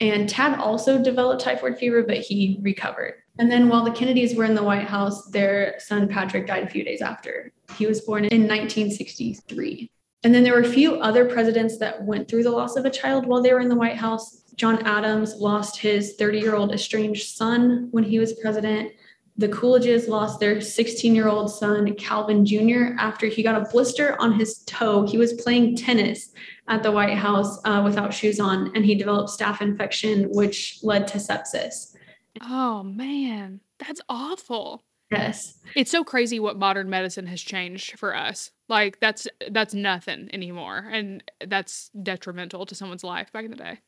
And 0.00 0.28
Tad 0.28 0.58
also 0.58 1.02
developed 1.02 1.42
typhoid 1.42 1.78
fever, 1.78 2.02
but 2.02 2.18
he 2.18 2.58
recovered. 2.62 3.14
And 3.38 3.50
then 3.50 3.68
while 3.68 3.84
the 3.84 3.90
Kennedys 3.90 4.34
were 4.34 4.44
in 4.44 4.54
the 4.54 4.62
White 4.62 4.86
House, 4.86 5.28
their 5.30 5.76
son 5.78 6.08
Patrick 6.08 6.46
died 6.46 6.64
a 6.64 6.70
few 6.70 6.84
days 6.84 7.00
after. 7.00 7.52
He 7.76 7.86
was 7.86 8.02
born 8.02 8.24
in 8.26 8.42
1963. 8.42 9.90
And 10.24 10.34
then 10.34 10.44
there 10.44 10.54
were 10.54 10.60
a 10.60 10.68
few 10.68 10.96
other 10.96 11.24
presidents 11.24 11.78
that 11.78 12.04
went 12.04 12.28
through 12.28 12.44
the 12.44 12.50
loss 12.50 12.76
of 12.76 12.84
a 12.84 12.90
child 12.90 13.26
while 13.26 13.42
they 13.42 13.52
were 13.52 13.60
in 13.60 13.68
the 13.68 13.74
White 13.74 13.96
House. 13.96 14.42
John 14.54 14.86
Adams 14.86 15.34
lost 15.36 15.78
his 15.78 16.14
30 16.14 16.38
year 16.38 16.54
old 16.54 16.72
estranged 16.72 17.34
son 17.34 17.88
when 17.90 18.04
he 18.04 18.18
was 18.18 18.34
president 18.34 18.92
the 19.36 19.48
Coolidges 19.48 20.08
lost 20.08 20.40
their 20.40 20.60
16 20.60 21.14
year 21.14 21.28
old 21.28 21.50
son, 21.50 21.94
Calvin 21.94 22.44
Jr., 22.44 22.94
after 22.98 23.26
he 23.26 23.42
got 23.42 23.60
a 23.60 23.68
blister 23.70 24.16
on 24.20 24.32
his 24.32 24.58
toe. 24.64 25.06
He 25.06 25.18
was 25.18 25.32
playing 25.34 25.76
tennis 25.76 26.32
at 26.68 26.82
the 26.82 26.92
White 26.92 27.16
House 27.16 27.58
uh, 27.64 27.82
without 27.84 28.12
shoes 28.12 28.38
on, 28.38 28.70
and 28.74 28.84
he 28.84 28.94
developed 28.94 29.30
staph 29.30 29.60
infection, 29.60 30.24
which 30.30 30.78
led 30.82 31.08
to 31.08 31.18
sepsis. 31.18 31.94
Oh, 32.42 32.82
man, 32.82 33.60
that's 33.78 34.00
awful. 34.08 34.82
Yes. 35.10 35.58
It's 35.76 35.90
so 35.90 36.04
crazy 36.04 36.40
what 36.40 36.58
modern 36.58 36.88
medicine 36.88 37.26
has 37.26 37.40
changed 37.40 37.98
for 37.98 38.16
us. 38.16 38.50
Like 38.68 38.98
that's 39.00 39.28
that's 39.50 39.74
nothing 39.74 40.30
anymore 40.32 40.88
and 40.90 41.22
that's 41.46 41.90
detrimental 42.02 42.64
to 42.64 42.74
someone's 42.74 43.04
life 43.04 43.30
back 43.30 43.44
in 43.44 43.50
the 43.50 43.56
day. 43.58 43.80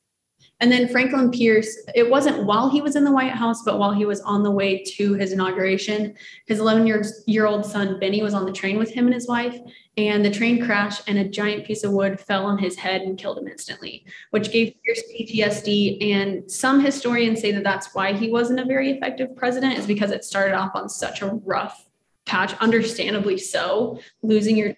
And 0.61 0.71
then 0.71 0.89
Franklin 0.89 1.31
Pierce, 1.31 1.77
it 1.95 2.09
wasn't 2.09 2.45
while 2.45 2.71
he 2.71 2.81
was 2.81 2.97
in 2.97 3.05
the 3.05 3.13
White 3.13 3.33
House, 3.33 3.63
but 3.65 3.79
while 3.79 3.93
he 3.93 4.07
was 4.07 4.21
on 4.21 4.43
the 4.43 4.51
way 4.51 4.85
to 4.97 5.15
his 5.15 5.33
inauguration. 5.33 6.15
His 6.47 6.61
11 6.61 6.87
year, 7.27 7.47
old 7.47 7.67
son, 7.67 7.99
Benny, 7.99 8.23
was 8.23 8.35
on 8.35 8.47
the 8.47 8.53
train 8.53 8.79
with 8.79 8.91
him 8.91 9.07
and 9.07 9.15
his 9.15 9.27
wife. 9.27 9.59
And 9.97 10.25
the 10.25 10.31
train 10.31 10.65
crashed, 10.65 11.09
and 11.09 11.19
a 11.19 11.29
giant 11.29 11.67
piece 11.67 11.85
of 11.85 11.93
wood 11.93 12.19
fell 12.19 12.47
on 12.47 12.59
his 12.59 12.77
head 12.77 13.03
and 13.03 13.19
killed 13.19 13.39
him 13.39 13.49
instantly, 13.49 14.05
which 14.31 14.51
gave 14.53 14.75
Pierce 14.85 15.03
PTSD. 15.13 16.13
And 16.13 16.51
some 16.51 16.81
historians 16.81 17.41
say 17.41 17.53
that 17.53 17.65
that's 17.65 17.95
why 17.95 18.13
he 18.13 18.31
wasn't 18.31 18.61
a 18.61 18.65
very 18.65 18.91
effective 18.91 19.37
president, 19.37 19.79
is 19.79 19.87
because 19.87 20.11
it 20.11 20.25
started 20.25 20.55
off 20.55 20.73
on 20.75 20.89
such 20.89 21.23
a 21.23 21.29
rough 21.45 21.87
patch, 22.27 22.55
understandably 22.55 23.39
so, 23.39 24.01
losing 24.23 24.57
your 24.57 24.73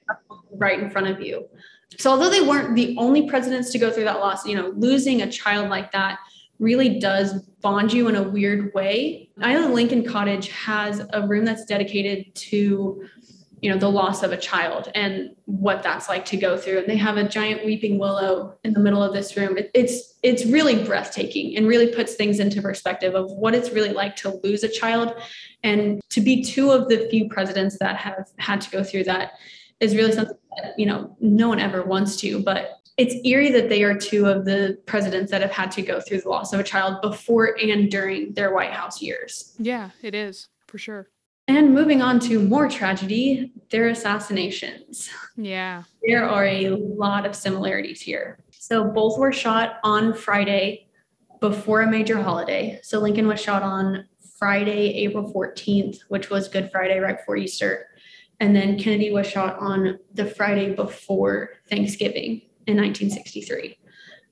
right 0.50 0.80
in 0.80 0.90
front 0.90 1.06
of 1.06 1.20
you. 1.20 1.48
So 1.98 2.10
although 2.10 2.30
they 2.30 2.40
weren't 2.40 2.74
the 2.74 2.96
only 2.98 3.28
presidents 3.28 3.70
to 3.72 3.78
go 3.78 3.90
through 3.90 4.04
that 4.04 4.18
loss, 4.18 4.46
you 4.46 4.56
know, 4.56 4.72
losing 4.76 5.22
a 5.22 5.30
child 5.30 5.70
like 5.70 5.92
that 5.92 6.18
really 6.58 6.98
does 6.98 7.42
bond 7.60 7.92
you 7.92 8.08
in 8.08 8.16
a 8.16 8.22
weird 8.22 8.72
way. 8.74 9.30
I 9.40 9.54
know 9.54 9.68
Lincoln 9.68 10.04
Cottage 10.04 10.48
has 10.50 11.06
a 11.12 11.26
room 11.26 11.44
that's 11.44 11.64
dedicated 11.64 12.34
to 12.34 13.06
you 13.62 13.70
know 13.70 13.78
the 13.78 13.90
loss 13.90 14.22
of 14.22 14.32
a 14.32 14.36
child 14.36 14.90
and 14.94 15.34
what 15.46 15.82
that's 15.82 16.08
like 16.08 16.26
to 16.26 16.36
go 16.36 16.58
through 16.58 16.78
and 16.78 16.86
they 16.86 16.96
have 16.96 17.16
a 17.16 17.26
giant 17.26 17.64
weeping 17.64 17.98
willow 17.98 18.54
in 18.64 18.74
the 18.74 18.80
middle 18.80 19.02
of 19.02 19.14
this 19.14 19.36
room 19.36 19.56
it, 19.56 19.70
it's 19.72 20.14
it's 20.22 20.44
really 20.44 20.84
breathtaking 20.84 21.56
and 21.56 21.66
really 21.66 21.92
puts 21.92 22.14
things 22.14 22.38
into 22.38 22.60
perspective 22.60 23.14
of 23.14 23.30
what 23.32 23.54
it's 23.54 23.70
really 23.70 23.92
like 23.92 24.14
to 24.14 24.38
lose 24.44 24.62
a 24.62 24.68
child 24.68 25.14
and 25.62 26.00
to 26.10 26.20
be 26.20 26.44
two 26.44 26.70
of 26.70 26.88
the 26.88 27.08
few 27.08 27.28
presidents 27.28 27.78
that 27.80 27.96
have 27.96 28.28
had 28.38 28.60
to 28.60 28.70
go 28.70 28.84
through 28.84 29.04
that 29.04 29.32
is 29.80 29.94
really 29.94 30.12
something 30.12 30.36
that 30.56 30.78
you 30.78 30.86
know 30.86 31.16
no 31.20 31.48
one 31.48 31.60
ever 31.60 31.82
wants 31.82 32.16
to 32.16 32.42
but 32.42 32.80
it's 32.96 33.14
eerie 33.26 33.50
that 33.50 33.68
they 33.68 33.82
are 33.82 33.96
two 33.96 34.26
of 34.26 34.44
the 34.44 34.78
presidents 34.86 35.30
that 35.30 35.42
have 35.42 35.50
had 35.50 35.70
to 35.70 35.82
go 35.82 36.00
through 36.00 36.20
the 36.20 36.28
loss 36.28 36.52
of 36.52 36.60
a 36.60 36.64
child 36.64 37.00
before 37.02 37.56
and 37.62 37.90
during 37.90 38.32
their 38.34 38.54
white 38.54 38.72
house 38.72 39.02
years 39.02 39.54
yeah 39.58 39.90
it 40.02 40.14
is 40.14 40.48
for 40.66 40.78
sure 40.78 41.08
and 41.48 41.72
moving 41.72 42.02
on 42.02 42.18
to 42.20 42.40
more 42.40 42.68
tragedy, 42.68 43.52
their 43.70 43.88
assassinations. 43.88 45.08
Yeah. 45.36 45.84
There 46.02 46.28
are 46.28 46.44
a 46.44 46.70
lot 46.70 47.24
of 47.24 47.36
similarities 47.36 48.00
here. 48.00 48.40
So 48.50 48.84
both 48.84 49.16
were 49.16 49.30
shot 49.30 49.78
on 49.84 50.12
Friday 50.12 50.88
before 51.40 51.82
a 51.82 51.90
major 51.90 52.20
holiday. 52.20 52.80
So 52.82 52.98
Lincoln 52.98 53.28
was 53.28 53.40
shot 53.40 53.62
on 53.62 54.06
Friday, 54.38 54.94
April 55.04 55.32
14th, 55.32 55.98
which 56.08 56.30
was 56.30 56.48
Good 56.48 56.70
Friday, 56.72 56.98
right 56.98 57.16
before 57.16 57.36
Easter. 57.36 57.90
And 58.40 58.54
then 58.54 58.78
Kennedy 58.78 59.10
was 59.12 59.26
shot 59.26 59.58
on 59.58 59.98
the 60.14 60.26
Friday 60.26 60.74
before 60.74 61.50
Thanksgiving 61.68 62.42
in 62.66 62.76
1963. 62.76 63.78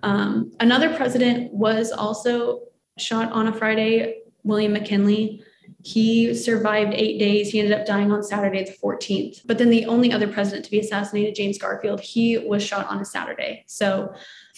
Um, 0.03 0.53
another 0.61 0.95
president 0.95 1.53
was 1.53 1.91
also 1.91 2.61
shot 2.99 3.33
on 3.33 3.49
a 3.49 3.53
Friday, 3.53 4.23
William 4.43 4.75
McKinley. 4.75 5.43
He 5.83 6.35
survived 6.35 6.93
eight 6.95 7.19
days. 7.19 7.51
He 7.51 7.61
ended 7.61 7.79
up 7.79 7.87
dying 7.87 8.13
on 8.13 8.23
Saturday, 8.23 8.65
the 8.65 8.77
14th. 8.83 9.41
But 9.47 9.59
then 9.59 9.71
the 9.71 9.87
only 9.87 10.13
other 10.13 10.29
president 10.29 10.65
to 10.67 10.71
be 10.71 10.81
assassinated, 10.81 11.35
James 11.35 11.59
Garfield, 11.59 12.01
he 12.01 12.39
was 12.39 12.63
shot 12.63 12.87
on 12.89 13.01
a 13.01 13.05
Saturday. 13.05 13.65
So 13.67 14.15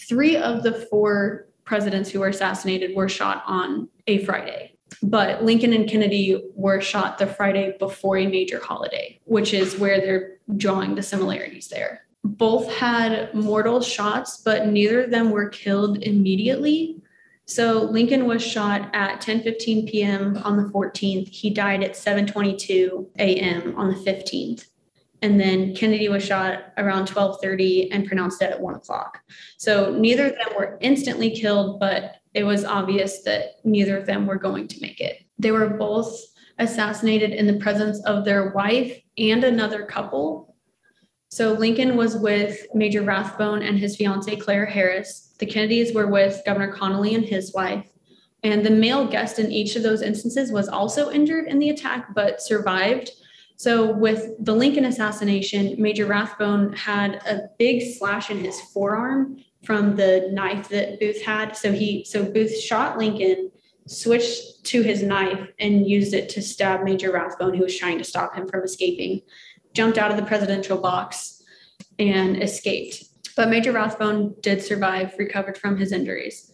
three 0.07 0.35
of 0.35 0.63
the 0.63 0.73
four 0.73 1.47
presidents 1.63 2.09
who 2.09 2.19
were 2.19 2.29
assassinated 2.29 2.95
were 2.95 3.09
shot 3.09 3.43
on 3.45 3.89
a 4.07 4.23
Friday. 4.25 4.76
But 5.03 5.43
Lincoln 5.43 5.73
and 5.73 5.89
Kennedy 5.89 6.43
were 6.55 6.81
shot 6.81 7.17
the 7.17 7.27
Friday 7.27 7.75
before 7.77 8.17
a 8.17 8.27
major 8.27 8.59
holiday, 8.59 9.19
which 9.25 9.53
is 9.53 9.77
where 9.77 9.99
they're 9.99 10.37
drawing 10.55 10.95
the 10.95 11.03
similarities 11.03 11.67
there. 11.67 12.07
Both 12.23 12.71
had 12.73 13.33
mortal 13.33 13.81
shots, 13.81 14.41
but 14.43 14.67
neither 14.67 15.03
of 15.03 15.11
them 15.11 15.31
were 15.31 15.49
killed 15.49 16.03
immediately. 16.03 17.01
So 17.45 17.83
Lincoln 17.83 18.25
was 18.25 18.43
shot 18.43 18.89
at 18.93 19.21
10:15 19.21 19.89
p.m. 19.89 20.37
on 20.43 20.57
the 20.57 20.69
14th. 20.69 21.29
He 21.29 21.49
died 21.49 21.83
at 21.83 21.93
7:22 21.93 23.07
a.m. 23.19 23.73
on 23.77 23.89
the 23.89 23.95
15th, 23.95 24.65
and 25.21 25.39
then 25.39 25.73
Kennedy 25.73 26.09
was 26.09 26.25
shot 26.25 26.73
around 26.77 27.07
12:30 27.07 27.89
and 27.91 28.05
pronounced 28.05 28.41
dead 28.41 28.51
at 28.51 28.59
one 28.59 28.75
o'clock. 28.75 29.21
So 29.57 29.91
neither 29.91 30.25
of 30.27 30.33
them 30.33 30.57
were 30.57 30.77
instantly 30.81 31.31
killed, 31.31 31.79
but 31.79 32.17
it 32.37 32.43
was 32.43 32.63
obvious 32.63 33.23
that 33.23 33.55
neither 33.63 33.97
of 33.97 34.05
them 34.05 34.25
were 34.25 34.37
going 34.37 34.67
to 34.67 34.81
make 34.81 35.01
it. 35.01 35.25
They 35.39 35.51
were 35.51 35.69
both 35.69 36.15
assassinated 36.59 37.31
in 37.31 37.47
the 37.47 37.59
presence 37.59 38.03
of 38.05 38.25
their 38.25 38.51
wife 38.51 38.99
and 39.17 39.43
another 39.43 39.85
couple. 39.85 40.55
So 41.29 41.53
Lincoln 41.53 41.97
was 41.97 42.15
with 42.15 42.65
Major 42.73 43.01
Rathbone 43.01 43.61
and 43.61 43.77
his 43.77 43.95
fiancee 43.95 44.37
Claire 44.37 44.65
Harris 44.65 45.27
the 45.39 45.45
Kennedys 45.45 45.93
were 45.93 46.07
with 46.07 46.41
Governor 46.45 46.73
Connally 46.73 47.15
and 47.15 47.23
his 47.23 47.53
wife. 47.53 47.85
And 48.43 48.65
the 48.65 48.71
male 48.71 49.07
guest 49.07 49.39
in 49.39 49.51
each 49.51 49.75
of 49.75 49.83
those 49.83 50.01
instances 50.01 50.51
was 50.51 50.67
also 50.67 51.11
injured 51.11 51.47
in 51.47 51.59
the 51.59 51.69
attack, 51.69 52.13
but 52.13 52.41
survived. 52.41 53.11
So, 53.55 53.91
with 53.91 54.33
the 54.39 54.53
Lincoln 54.53 54.85
assassination, 54.85 55.75
Major 55.81 56.05
Rathbone 56.05 56.73
had 56.73 57.15
a 57.25 57.49
big 57.57 57.95
slash 57.95 58.29
in 58.29 58.37
his 58.37 58.59
forearm 58.73 59.43
from 59.67 59.97
the 59.97 60.29
knife 60.31 60.69
that 60.69 60.97
Booth 60.97 61.21
had. 61.21 61.57
So 61.57 61.73
he, 61.73 62.05
so 62.05 62.23
Booth 62.23 62.57
shot 62.57 62.97
Lincoln, 62.97 63.51
switched 63.85 64.63
to 64.63 64.81
his 64.81 65.03
knife, 65.03 65.45
and 65.59 65.85
used 65.85 66.13
it 66.13 66.29
to 66.29 66.41
stab 66.41 66.83
Major 66.83 67.11
Rathbone, 67.11 67.53
who 67.53 67.63
was 67.63 67.77
trying 67.77 67.97
to 67.97 68.05
stop 68.05 68.33
him 68.33 68.47
from 68.47 68.63
escaping. 68.63 69.21
Jumped 69.73 69.97
out 69.97 70.09
of 70.09 70.15
the 70.15 70.23
presidential 70.23 70.77
box 70.77 71.43
and 71.99 72.41
escaped. 72.41 73.03
But 73.35 73.49
Major 73.49 73.73
Rathbone 73.73 74.35
did 74.39 74.63
survive, 74.63 75.13
recovered 75.19 75.57
from 75.57 75.77
his 75.77 75.91
injuries. 75.91 76.53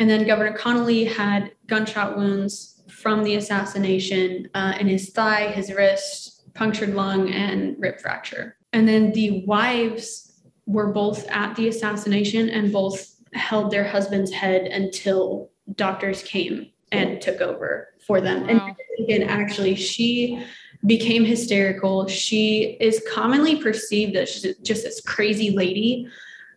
And 0.00 0.10
then 0.10 0.26
Governor 0.26 0.58
Connally 0.58 1.06
had 1.06 1.52
gunshot 1.68 2.16
wounds 2.16 2.82
from 2.90 3.22
the 3.22 3.36
assassination 3.36 4.48
uh, 4.54 4.74
in 4.80 4.88
his 4.88 5.10
thigh, 5.10 5.52
his 5.52 5.72
wrist, 5.72 6.52
punctured 6.54 6.94
lung, 6.96 7.30
and 7.30 7.76
rib 7.78 8.00
fracture. 8.00 8.56
And 8.72 8.88
then 8.88 9.12
the 9.12 9.44
wives 9.46 10.31
were 10.66 10.92
both 10.92 11.26
at 11.28 11.54
the 11.56 11.68
assassination 11.68 12.48
and 12.48 12.72
both 12.72 13.16
held 13.34 13.70
their 13.70 13.84
husband's 13.84 14.32
head 14.32 14.62
until 14.62 15.50
doctors 15.74 16.22
came 16.22 16.70
and 16.92 17.20
took 17.20 17.40
over 17.40 17.88
for 18.06 18.20
them. 18.20 18.42
Wow. 18.42 18.48
And 18.48 18.76
again, 19.04 19.22
actually, 19.28 19.74
she 19.74 20.44
became 20.84 21.24
hysterical. 21.24 22.06
She 22.08 22.76
is 22.80 23.02
commonly 23.10 23.56
perceived 23.56 24.16
as 24.16 24.42
just 24.62 24.82
this 24.82 25.00
crazy 25.00 25.50
lady, 25.50 26.08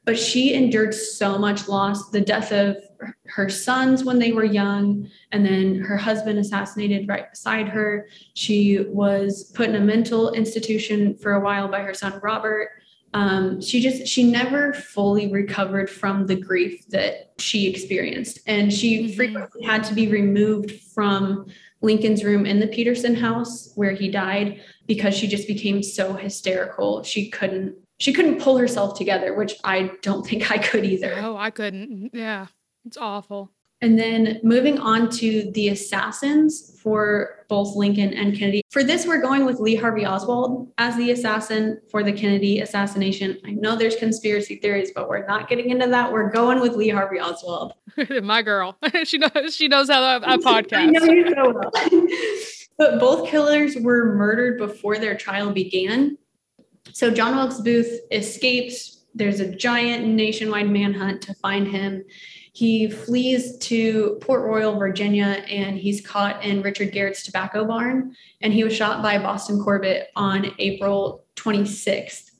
but 0.03 0.17
she 0.17 0.53
endured 0.53 0.93
so 0.93 1.37
much 1.37 1.67
loss 1.67 2.09
the 2.09 2.21
death 2.21 2.51
of 2.51 2.77
her 3.27 3.49
sons 3.49 4.03
when 4.03 4.19
they 4.19 4.31
were 4.31 4.43
young, 4.43 5.09
and 5.31 5.45
then 5.45 5.79
her 5.79 5.97
husband 5.97 6.39
assassinated 6.39 7.07
right 7.07 7.29
beside 7.29 7.67
her. 7.69 8.07
She 8.33 8.79
was 8.87 9.51
put 9.55 9.69
in 9.69 9.75
a 9.75 9.79
mental 9.79 10.31
institution 10.31 11.15
for 11.15 11.33
a 11.33 11.39
while 11.39 11.67
by 11.67 11.81
her 11.81 11.93
son 11.93 12.19
Robert. 12.21 12.69
Um, 13.15 13.61
she 13.61 13.79
just 13.79 14.07
she 14.07 14.29
never 14.29 14.73
fully 14.73 15.31
recovered 15.31 15.89
from 15.89 16.27
the 16.27 16.35
grief 16.35 16.85
that 16.89 17.31
she 17.37 17.69
experienced 17.69 18.39
and 18.45 18.73
she 18.73 19.03
mm-hmm. 19.03 19.15
frequently 19.15 19.63
had 19.63 19.85
to 19.85 19.93
be 19.93 20.09
removed 20.09 20.71
from 20.93 21.45
Lincoln's 21.81 22.25
room 22.25 22.45
in 22.45 22.59
the 22.59 22.67
Petersen 22.67 23.15
house 23.15 23.71
where 23.75 23.91
he 23.93 24.11
died 24.11 24.59
because 24.85 25.15
she 25.15 25.27
just 25.27 25.47
became 25.47 25.81
so 25.81 26.13
hysterical. 26.13 27.03
She 27.03 27.29
couldn't 27.29 27.75
she 27.99 28.11
couldn't 28.11 28.41
pull 28.41 28.57
herself 28.57 28.97
together, 28.97 29.33
which 29.33 29.55
I 29.63 29.91
don't 30.01 30.27
think 30.27 30.51
I 30.51 30.57
could 30.57 30.83
either. 30.83 31.15
Oh, 31.17 31.37
I 31.37 31.51
couldn't. 31.51 32.09
Yeah. 32.13 32.47
It's 32.85 32.97
awful. 32.97 33.49
And 33.81 33.99
then 33.99 34.39
moving 34.41 34.79
on 34.79 35.09
to 35.11 35.51
the 35.51 35.69
assassins 35.69 36.79
for 36.81 37.45
both 37.49 37.75
Lincoln 37.75 38.13
and 38.13 38.37
Kennedy. 38.37 38.61
For 38.71 38.83
this, 38.83 39.07
we're 39.07 39.21
going 39.21 39.43
with 39.43 39.59
Lee 39.59 39.75
Harvey 39.75 40.05
Oswald 40.05 40.71
as 40.77 40.95
the 40.97 41.11
assassin 41.11 41.81
for 41.89 42.03
the 42.03 42.13
Kennedy 42.13 42.59
assassination. 42.59 43.39
I 43.45 43.51
know 43.51 43.75
there's 43.75 43.95
conspiracy 43.95 44.57
theories, 44.57 44.91
but 44.93 45.09
we're 45.09 45.25
not 45.25 45.49
getting 45.49 45.71
into 45.71 45.87
that. 45.87 46.11
We're 46.11 46.29
going 46.29 46.59
with 46.61 46.75
Lee 46.75 46.89
Harvey 46.89 47.19
Oswald. 47.19 47.73
My 48.23 48.41
girl. 48.41 48.77
she 49.03 49.17
knows 49.17 49.55
she 49.55 49.67
knows 49.67 49.89
how 49.89 50.03
I 50.03 50.37
podcast. 50.37 50.73
I 50.75 50.85
know 50.85 51.05
you 51.05 51.33
so 51.33 51.53
well. 51.53 51.71
but 52.77 52.99
both 52.99 53.29
killers 53.29 53.75
were 53.77 54.15
murdered 54.15 54.59
before 54.59 54.97
their 54.97 55.17
trial 55.17 55.51
began. 55.51 56.17
So 56.93 57.11
John 57.11 57.35
Wilkes 57.35 57.61
Booth 57.61 57.99
escapes. 58.11 59.05
There's 59.15 59.39
a 59.39 59.55
giant 59.55 60.05
nationwide 60.05 60.69
manhunt 60.69 61.21
to 61.23 61.33
find 61.35 61.67
him. 61.67 62.03
He 62.55 62.89
flees 62.89 63.57
to 63.57 64.17
Port 64.21 64.45
Royal, 64.45 64.79
Virginia, 64.79 65.43
and 65.49 65.77
he's 65.77 65.99
caught 65.99 66.41
in 66.41 66.61
Richard 66.61 66.93
Garrett's 66.93 67.21
tobacco 67.21 67.65
barn. 67.65 68.15
And 68.39 68.53
he 68.53 68.63
was 68.63 68.73
shot 68.73 69.03
by 69.03 69.17
Boston 69.17 69.61
Corbett 69.61 70.07
on 70.15 70.53
April 70.57 71.25
26th. 71.35 72.31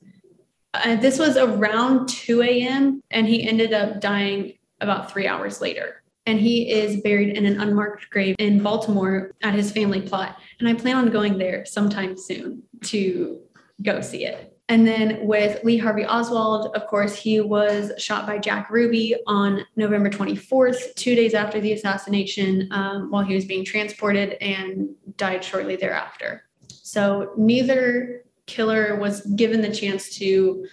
Uh, 0.72 0.96
this 0.96 1.18
was 1.18 1.36
around 1.36 2.08
2 2.08 2.40
a.m., 2.40 3.02
and 3.10 3.28
he 3.28 3.46
ended 3.46 3.74
up 3.74 4.00
dying 4.00 4.54
about 4.80 5.12
three 5.12 5.26
hours 5.26 5.60
later. 5.60 6.02
And 6.24 6.40
he 6.40 6.70
is 6.72 7.02
buried 7.02 7.36
in 7.36 7.44
an 7.44 7.60
unmarked 7.60 8.08
grave 8.08 8.36
in 8.38 8.62
Baltimore 8.62 9.32
at 9.42 9.52
his 9.52 9.70
family 9.70 10.00
plot. 10.00 10.38
And 10.60 10.66
I 10.66 10.72
plan 10.72 10.96
on 10.96 11.10
going 11.10 11.36
there 11.36 11.66
sometime 11.66 12.16
soon 12.16 12.62
to 12.84 13.42
go 13.82 14.00
see 14.00 14.24
it. 14.24 14.55
And 14.68 14.86
then 14.86 15.24
with 15.24 15.62
Lee 15.62 15.78
Harvey 15.78 16.04
Oswald, 16.04 16.74
of 16.74 16.86
course, 16.88 17.14
he 17.14 17.40
was 17.40 17.92
shot 17.98 18.26
by 18.26 18.38
Jack 18.38 18.68
Ruby 18.68 19.14
on 19.26 19.64
November 19.76 20.10
24th, 20.10 20.94
two 20.96 21.14
days 21.14 21.34
after 21.34 21.60
the 21.60 21.72
assassination, 21.72 22.68
um, 22.72 23.10
while 23.10 23.22
he 23.22 23.34
was 23.34 23.44
being 23.44 23.64
transported 23.64 24.32
and 24.40 24.88
died 25.16 25.44
shortly 25.44 25.76
thereafter. 25.76 26.48
So 26.68 27.32
neither 27.36 28.24
killer 28.46 28.96
was 28.96 29.20
given 29.36 29.60
the 29.60 29.72
chance 29.72 30.16
to, 30.16 30.24
you 30.24 30.68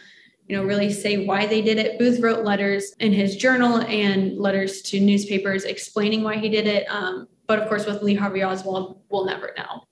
know, 0.49 0.63
really 0.63 0.91
say 0.91 1.25
why 1.25 1.45
they 1.45 1.61
did 1.61 1.77
it. 1.77 1.99
Booth 1.99 2.19
wrote 2.19 2.43
letters 2.43 2.93
in 2.99 3.13
his 3.13 3.35
journal 3.35 3.81
and 3.81 4.39
letters 4.39 4.81
to 4.83 4.99
newspapers 4.99 5.65
explaining 5.65 6.23
why 6.23 6.37
he 6.37 6.49
did 6.49 6.65
it. 6.65 6.87
Um, 6.89 7.27
but 7.45 7.59
of 7.59 7.69
course, 7.69 7.85
with 7.85 8.01
Lee 8.01 8.15
Harvey 8.15 8.43
Oswald, 8.43 9.01
we'll 9.09 9.25
never 9.25 9.53
know 9.55 9.83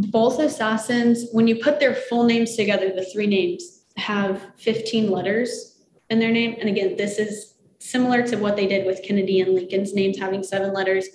both 0.00 0.38
assassins, 0.38 1.28
when 1.32 1.46
you 1.46 1.62
put 1.62 1.80
their 1.80 1.94
full 1.94 2.24
names 2.24 2.56
together, 2.56 2.90
the 2.90 3.04
three 3.04 3.26
names 3.26 3.82
have 3.96 4.42
15 4.56 5.10
letters 5.10 5.82
in 6.10 6.18
their 6.18 6.30
name. 6.30 6.56
And 6.60 6.68
again, 6.68 6.96
this 6.96 7.18
is 7.18 7.54
similar 7.78 8.26
to 8.26 8.36
what 8.36 8.56
they 8.56 8.66
did 8.66 8.86
with 8.86 9.02
Kennedy 9.02 9.40
and 9.40 9.54
Lincoln's 9.54 9.94
names 9.94 10.18
having 10.18 10.42
seven 10.42 10.72
letters. 10.72 11.06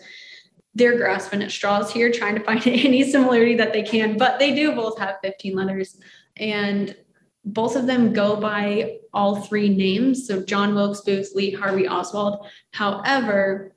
They're 0.76 0.98
grasping 0.98 1.44
at 1.44 1.52
straws 1.52 1.92
here, 1.92 2.12
trying 2.12 2.36
to 2.36 2.44
find 2.44 2.62
any 2.68 3.10
similarity 3.10 3.56
that 3.56 3.74
they 3.74 3.84
can, 3.84 4.18
but 4.18 4.40
they 4.40 4.56
do 4.56 4.74
both 4.74 4.98
have 5.00 5.18
15 5.22 5.56
letters. 5.56 5.98
And 6.38 6.96
both 7.46 7.76
of 7.76 7.88
them 7.88 8.14
go 8.14 8.38
by 8.38 9.00
all 9.14 9.42
three 9.42 9.70
names. 9.70 10.28
So 10.28 10.42
John 10.42 10.74
Wilkes 10.74 11.02
Booth, 11.02 11.32
Lee 11.36 11.52
Harvey 11.52 11.88
Oswald. 11.88 12.48
However, 12.72 13.76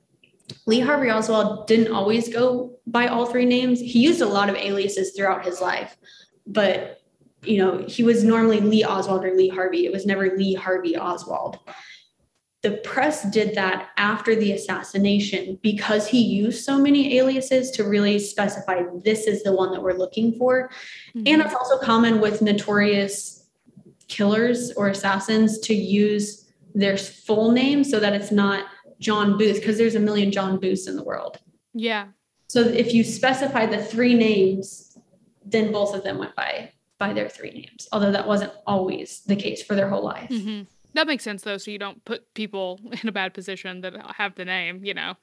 Lee 0.65 0.79
Harvey 0.79 1.09
Oswald 1.09 1.67
didn't 1.67 1.93
always 1.93 2.29
go 2.29 2.77
by 2.85 3.07
all 3.07 3.25
three 3.25 3.45
names. 3.45 3.79
He 3.79 3.99
used 3.99 4.21
a 4.21 4.27
lot 4.27 4.49
of 4.49 4.55
aliases 4.55 5.13
throughout 5.13 5.45
his 5.45 5.61
life, 5.61 5.97
but 6.45 7.01
you 7.43 7.57
know, 7.57 7.85
he 7.87 8.03
was 8.03 8.23
normally 8.23 8.59
Lee 8.59 8.83
Oswald 8.83 9.23
or 9.23 9.35
Lee 9.35 9.49
Harvey. 9.49 9.85
It 9.85 9.91
was 9.91 10.05
never 10.05 10.35
Lee 10.35 10.53
Harvey 10.53 10.97
Oswald. 10.97 11.59
The 12.63 12.77
press 12.77 13.29
did 13.29 13.55
that 13.55 13.89
after 13.97 14.35
the 14.35 14.53
assassination 14.53 15.59
because 15.61 16.07
he 16.07 16.21
used 16.21 16.65
so 16.65 16.77
many 16.77 17.17
aliases 17.17 17.71
to 17.71 17.83
really 17.83 18.17
specify 18.19 18.83
this 19.03 19.27
is 19.27 19.43
the 19.43 19.53
one 19.53 19.71
that 19.71 19.81
we're 19.81 19.93
looking 19.93 20.33
for. 20.33 20.69
Mm-hmm. 21.15 21.23
And 21.27 21.41
it's 21.41 21.53
also 21.53 21.77
common 21.77 22.19
with 22.19 22.41
notorious 22.41 23.47
killers 24.07 24.71
or 24.73 24.89
assassins 24.89 25.59
to 25.59 25.75
use 25.75 26.49
their 26.73 26.97
full 26.97 27.51
name 27.51 27.83
so 27.83 27.99
that 27.99 28.13
it's 28.13 28.31
not 28.31 28.65
John 28.99 29.37
Booth 29.37 29.55
because 29.55 29.77
there's 29.77 29.95
a 29.95 29.99
million 29.99 30.31
John 30.31 30.59
Booths 30.59 30.87
in 30.87 30.95
the 30.95 31.03
world. 31.03 31.39
Yeah. 31.73 32.07
So 32.47 32.61
if 32.61 32.93
you 32.93 33.03
specify 33.03 33.65
the 33.65 33.83
three 33.83 34.13
names, 34.13 34.97
then 35.45 35.71
both 35.71 35.93
of 35.93 36.03
them 36.03 36.17
went 36.17 36.35
by 36.35 36.71
by 36.97 37.13
their 37.13 37.29
three 37.29 37.51
names, 37.51 37.87
although 37.91 38.11
that 38.11 38.27
wasn't 38.27 38.51
always 38.65 39.21
the 39.27 39.35
case 39.35 39.61
for 39.61 39.75
their 39.75 39.87
whole 39.87 40.03
life. 40.03 40.29
Mm-hmm. 40.29 40.63
That 40.93 41.05
makes 41.05 41.23
sense 41.23 41.43
though, 41.43 41.57
so 41.57 41.69
you 41.69 41.77
don't 41.77 42.03
put 42.05 42.33
people 42.33 42.79
in 43.03 43.07
a 43.07 43.11
bad 43.11 43.33
position 43.33 43.81
that 43.81 43.93
have 44.15 44.35
the 44.35 44.45
name, 44.45 44.83
you 44.83 44.93
know. 44.93 45.15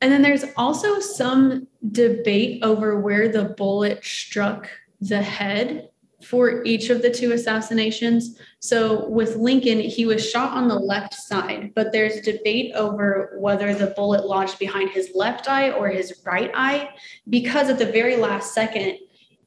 And 0.00 0.12
then 0.12 0.22
there's 0.22 0.44
also 0.56 1.00
some 1.00 1.66
debate 1.90 2.62
over 2.62 3.00
where 3.00 3.28
the 3.28 3.44
bullet 3.44 4.04
struck 4.04 4.70
the 5.00 5.22
head 5.22 5.90
for 6.22 6.64
each 6.64 6.90
of 6.90 7.00
the 7.00 7.10
two 7.10 7.32
assassinations. 7.32 8.38
So 8.58 9.08
with 9.08 9.36
Lincoln, 9.36 9.78
he 9.78 10.04
was 10.04 10.28
shot 10.28 10.52
on 10.52 10.66
the 10.66 10.74
left 10.74 11.14
side, 11.14 11.72
but 11.74 11.92
there's 11.92 12.20
debate 12.22 12.74
over 12.74 13.36
whether 13.38 13.74
the 13.74 13.88
bullet 13.88 14.26
lodged 14.26 14.58
behind 14.58 14.90
his 14.90 15.12
left 15.14 15.48
eye 15.48 15.70
or 15.70 15.88
his 15.88 16.20
right 16.24 16.50
eye, 16.54 16.90
because 17.28 17.68
at 17.68 17.78
the 17.78 17.86
very 17.86 18.16
last 18.16 18.52
second, 18.52 18.98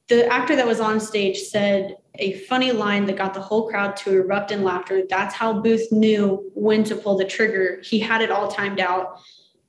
the 0.08 0.26
actor 0.32 0.56
that 0.56 0.66
was 0.66 0.80
on 0.80 0.98
stage 0.98 1.38
said 1.38 1.96
a 2.16 2.38
funny 2.40 2.72
line 2.72 3.06
that 3.06 3.16
got 3.16 3.34
the 3.34 3.40
whole 3.40 3.68
crowd 3.68 3.96
to 3.96 4.20
erupt 4.20 4.50
in 4.50 4.64
laughter. 4.64 5.02
That's 5.08 5.34
how 5.34 5.60
Booth 5.60 5.90
knew 5.92 6.50
when 6.54 6.84
to 6.84 6.96
pull 6.96 7.16
the 7.16 7.24
trigger. 7.24 7.80
He 7.82 7.98
had 7.98 8.20
it 8.20 8.30
all 8.30 8.48
timed 8.48 8.80
out 8.80 9.20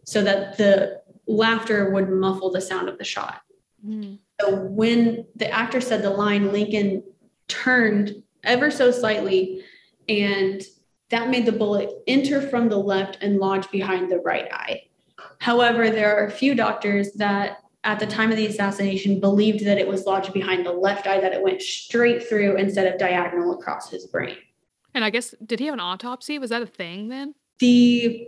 so 0.06 0.22
that 0.24 0.58
the 0.58 1.02
laughter 1.28 1.92
would 1.92 2.10
muffle 2.10 2.52
the 2.52 2.60
sound 2.60 2.90
of 2.90 2.98
the 2.98 3.04
shot. 3.04 3.42
Mm. 3.86 4.20
So 4.42 4.56
when 4.56 5.26
the 5.36 5.50
actor 5.50 5.82
said 5.82 6.02
the 6.02 6.10
line, 6.10 6.52
Lincoln 6.52 7.04
turned 7.48 8.24
ever 8.44 8.72
so 8.72 8.92
slightly, 8.92 9.64
and 10.10 10.62
that 11.10 11.30
made 11.30 11.46
the 11.46 11.52
bullet 11.52 11.90
enter 12.08 12.42
from 12.42 12.70
the 12.70 12.78
left 12.78 13.20
and 13.22 13.38
lodge 13.38 13.70
behind 13.72 14.12
the 14.12 14.20
right 14.20 14.48
eye. 14.52 14.82
However, 15.40 15.90
there 15.90 16.18
are 16.18 16.26
a 16.26 16.32
few 16.32 16.56
doctors 16.56 17.14
that 17.14 17.60
at 17.84 18.00
the 18.00 18.08
time 18.08 18.32
of 18.32 18.38
the 18.38 18.48
assassination 18.48 19.20
believed 19.20 19.66
that 19.66 19.78
it 19.78 19.88
was 19.88 20.06
lodged 20.06 20.34
behind 20.34 20.66
the 20.66 20.72
left 20.72 21.06
eye, 21.06 21.20
that 21.20 21.34
it 21.34 21.42
went 21.42 21.62
straight 21.62 22.28
through 22.28 22.56
instead 22.56 22.92
of 22.92 22.98
diagonal 22.98 23.54
across 23.54 23.90
his 23.90 24.08
brain. 24.08 24.38
And 24.94 25.04
I 25.04 25.10
guess, 25.10 25.36
did 25.46 25.60
he 25.60 25.66
have 25.66 25.74
an 25.74 25.80
autopsy? 25.80 26.40
Was 26.40 26.50
that 26.50 26.62
a 26.62 26.68
thing 26.68 27.10
then? 27.10 27.36
The 27.60 28.28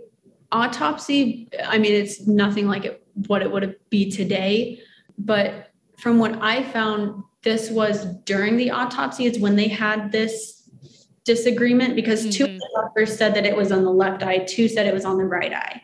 autopsy, 0.52 1.48
I 1.64 1.78
mean, 1.78 1.92
it's 1.92 2.26
nothing 2.26 2.66
like 2.68 2.84
it, 2.84 3.06
what 3.26 3.42
it 3.42 3.50
would 3.50 3.76
be 3.88 4.10
today. 4.10 4.80
But 5.18 5.65
from 5.96 6.18
what 6.18 6.40
I 6.42 6.62
found, 6.62 7.22
this 7.42 7.70
was 7.70 8.04
during 8.24 8.56
the 8.56 8.70
autopsy, 8.70 9.26
is 9.26 9.38
when 9.38 9.56
they 9.56 9.68
had 9.68 10.12
this 10.12 10.70
disagreement 11.24 11.96
because 11.96 12.20
mm-hmm. 12.20 12.30
two 12.30 12.44
of 12.44 12.58
the 12.58 12.70
doctors 12.74 13.16
said 13.16 13.34
that 13.34 13.46
it 13.46 13.56
was 13.56 13.72
on 13.72 13.84
the 13.84 13.90
left 13.90 14.22
eye, 14.22 14.38
two 14.38 14.68
said 14.68 14.86
it 14.86 14.94
was 14.94 15.04
on 15.04 15.18
the 15.18 15.24
right 15.24 15.52
eye. 15.52 15.82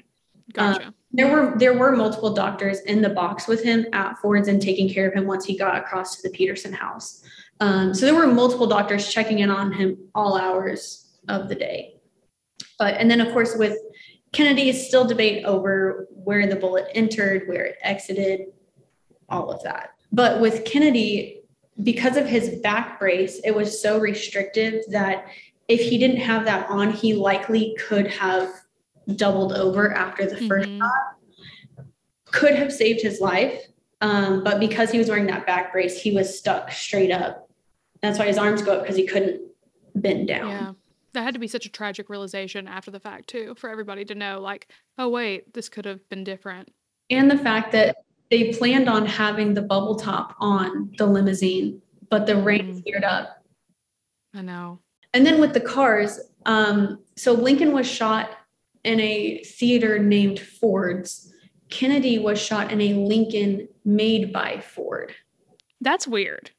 Gotcha. 0.53 0.87
Um, 0.87 0.95
there 1.15 1.31
were 1.31 1.59
there 1.59 1.77
were 1.77 1.95
multiple 1.95 2.33
doctors 2.33 2.81
in 2.81 3.03
the 3.03 3.11
box 3.11 3.47
with 3.47 3.63
him 3.63 3.87
at 3.93 4.17
Ford's 4.19 4.49
and 4.49 4.63
taking 4.63 4.89
care 4.89 5.09
of 5.09 5.15
him 5.15 5.27
once 5.27 5.45
he 5.45 5.59
got 5.59 5.77
across 5.77 6.17
to 6.17 6.23
the 6.23 6.31
Petersen 6.31 6.73
house. 6.73 7.23
Um, 7.61 7.93
so 7.95 8.07
there 8.07 8.15
were 8.15 8.27
multiple 8.27 8.67
doctors 8.67 9.13
checking 9.13 9.41
in 9.41 9.51
on 9.51 9.73
him 9.73 9.99
all 10.15 10.39
hours 10.39 11.11
of 11.29 11.49
the 11.49 11.55
day. 11.55 11.97
But 12.79 12.95
and 12.95 13.11
then 13.11 13.21
of 13.21 13.33
course 13.33 13.55
with 13.57 13.77
Kennedy, 14.33 14.73
still 14.73 15.05
debate 15.05 15.45
over 15.45 16.09
where 16.11 16.47
the 16.47 16.57
bullet 16.57 16.87
entered, 16.95 17.47
where 17.47 17.67
it 17.67 17.77
exited, 17.83 18.47
all 19.29 19.51
of 19.53 19.63
that. 19.63 19.91
But 20.13 20.41
with 20.41 20.65
Kennedy, 20.65 21.41
because 21.83 22.17
of 22.17 22.27
his 22.27 22.61
back 22.61 22.99
brace, 22.99 23.41
it 23.45 23.53
was 23.55 23.81
so 23.81 23.99
restrictive 23.99 24.83
that 24.91 25.27
if 25.69 25.81
he 25.81 25.97
didn't 25.99 26.19
have 26.19 26.45
that 26.45 26.69
on, 26.69 26.91
he 26.91 27.15
likely 27.15 27.77
could 27.81 28.07
have 28.09 28.51
doubled 29.17 29.53
over 29.53 29.93
after 29.93 30.27
the 30.27 30.37
1st 30.37 30.49
mm-hmm. 30.49 30.79
shot, 30.79 31.87
could 32.27 32.55
have 32.55 32.73
saved 32.73 33.01
his 33.01 33.21
life. 33.21 33.63
Um, 34.01 34.43
but 34.43 34.59
because 34.61 34.91
he 34.91 34.99
was 34.99 35.09
wearing 35.09 35.27
that 35.27 35.47
back 35.47 35.73
brace, 35.73 36.01
he 36.01 36.11
was 36.11 36.37
stuck 36.37 36.71
straight 36.73 37.11
up. 37.11 37.49
That's 38.01 38.19
why 38.19 38.27
his 38.27 38.39
arms 38.39 38.63
go 38.63 38.77
up 38.77 38.83
because 38.83 38.97
he 38.97 39.07
couldn't 39.07 39.41
bend 39.95 40.29
down. 40.29 40.51
Yeah. 40.51 40.73
That 41.15 41.23
had 41.23 41.35
to 41.35 41.41
be 41.41 41.47
such 41.47 41.67
a 41.67 41.71
tragic 41.71 42.09
realization 42.09 42.67
after 42.67 42.91
the 42.91 42.99
fact, 42.99 43.29
too, 43.29 43.55
for 43.57 43.71
everybody 43.71 44.05
to 44.07 44.15
know, 44.15 44.41
like, 44.41 44.69
oh, 44.99 45.09
wait, 45.09 45.53
this 45.55 45.69
could 45.69 45.85
have 45.85 46.09
been 46.09 46.25
different. 46.25 46.73
And 47.11 47.31
the 47.31 47.39
fact 47.39 47.73
that 47.73 47.97
they 48.33 48.51
planned 48.51 48.89
on 48.89 49.05
having 49.05 49.53
the 49.53 49.61
bubble 49.61 49.95
top 49.95 50.35
on 50.41 50.91
the 50.97 51.05
limousine, 51.05 51.83
but 52.09 52.25
the 52.25 52.35
rain 52.35 52.75
mm. 52.75 52.83
cleared 52.83 53.05
up. 53.05 53.45
I 54.35 54.41
know. 54.41 54.79
And 55.13 55.27
then 55.27 55.39
with 55.39 55.53
the 55.53 55.61
cars, 55.61 56.19
um, 56.47 56.99
so 57.15 57.35
Lincoln 57.35 57.73
was 57.73 57.87
shot 57.87 58.31
in 58.85 58.99
a 59.01 59.45
theater 59.45 59.99
named 59.99 60.41
Ford's. 60.41 61.31
Kennedy 61.69 62.19
was 62.19 62.41
shot 62.41 62.73
in 62.73 62.81
a 62.81 62.95
Lincoln 62.95 63.69
made 63.85 64.33
by 64.33 64.61
Ford. 64.61 65.15
That's 65.83 66.09
weird. 66.09 66.53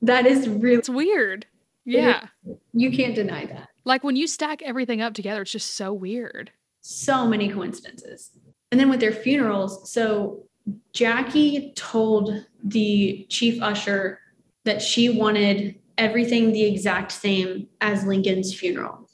That 0.00 0.24
is 0.24 0.48
really 0.48 0.76
It's 0.76 0.88
weird. 0.88 1.46
Yeah. 1.84 2.28
You 2.72 2.92
can't 2.92 3.16
deny 3.16 3.46
that. 3.46 3.70
Like 3.84 4.04
when 4.04 4.14
you 4.14 4.28
stack 4.28 4.62
everything 4.62 5.00
up 5.00 5.14
together, 5.14 5.42
it's 5.42 5.50
just 5.50 5.74
so 5.74 5.92
weird. 5.92 6.52
So 6.80 7.26
many 7.26 7.48
coincidences. 7.48 8.30
And 8.70 8.78
then 8.78 8.88
with 8.88 9.00
their 9.00 9.10
funerals, 9.10 9.90
so 9.90 10.44
Jackie 10.92 11.72
told 11.74 12.46
the 12.64 13.26
chief 13.28 13.62
usher 13.62 14.20
that 14.64 14.82
she 14.82 15.08
wanted 15.08 15.76
everything 15.96 16.52
the 16.52 16.64
exact 16.64 17.12
same 17.12 17.68
as 17.80 18.04
Lincoln's 18.04 18.54
funeral 18.54 19.08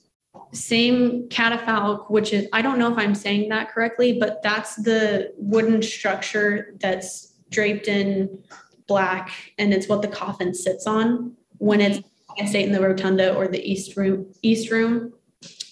same 0.54 1.28
catafalque, 1.28 2.10
which 2.10 2.32
is, 2.32 2.46
I 2.52 2.62
don't 2.62 2.78
know 2.78 2.90
if 2.90 2.98
I'm 2.98 3.14
saying 3.14 3.48
that 3.48 3.70
correctly, 3.70 4.18
but 4.18 4.42
that's 4.42 4.76
the 4.76 5.32
wooden 5.36 5.82
structure 5.82 6.74
that's 6.80 7.34
draped 7.50 7.88
in 7.88 8.42
black 8.86 9.30
and 9.58 9.72
it's 9.72 9.88
what 9.88 10.02
the 10.02 10.08
coffin 10.08 10.54
sits 10.54 10.86
on 10.86 11.34
when 11.58 11.80
it's 11.80 12.06
I 12.40 12.46
say 12.46 12.64
in 12.64 12.72
the 12.72 12.80
rotunda 12.80 13.34
or 13.34 13.46
the 13.46 13.62
east 13.62 13.96
room 13.96 14.32
east 14.42 14.70
room. 14.70 15.12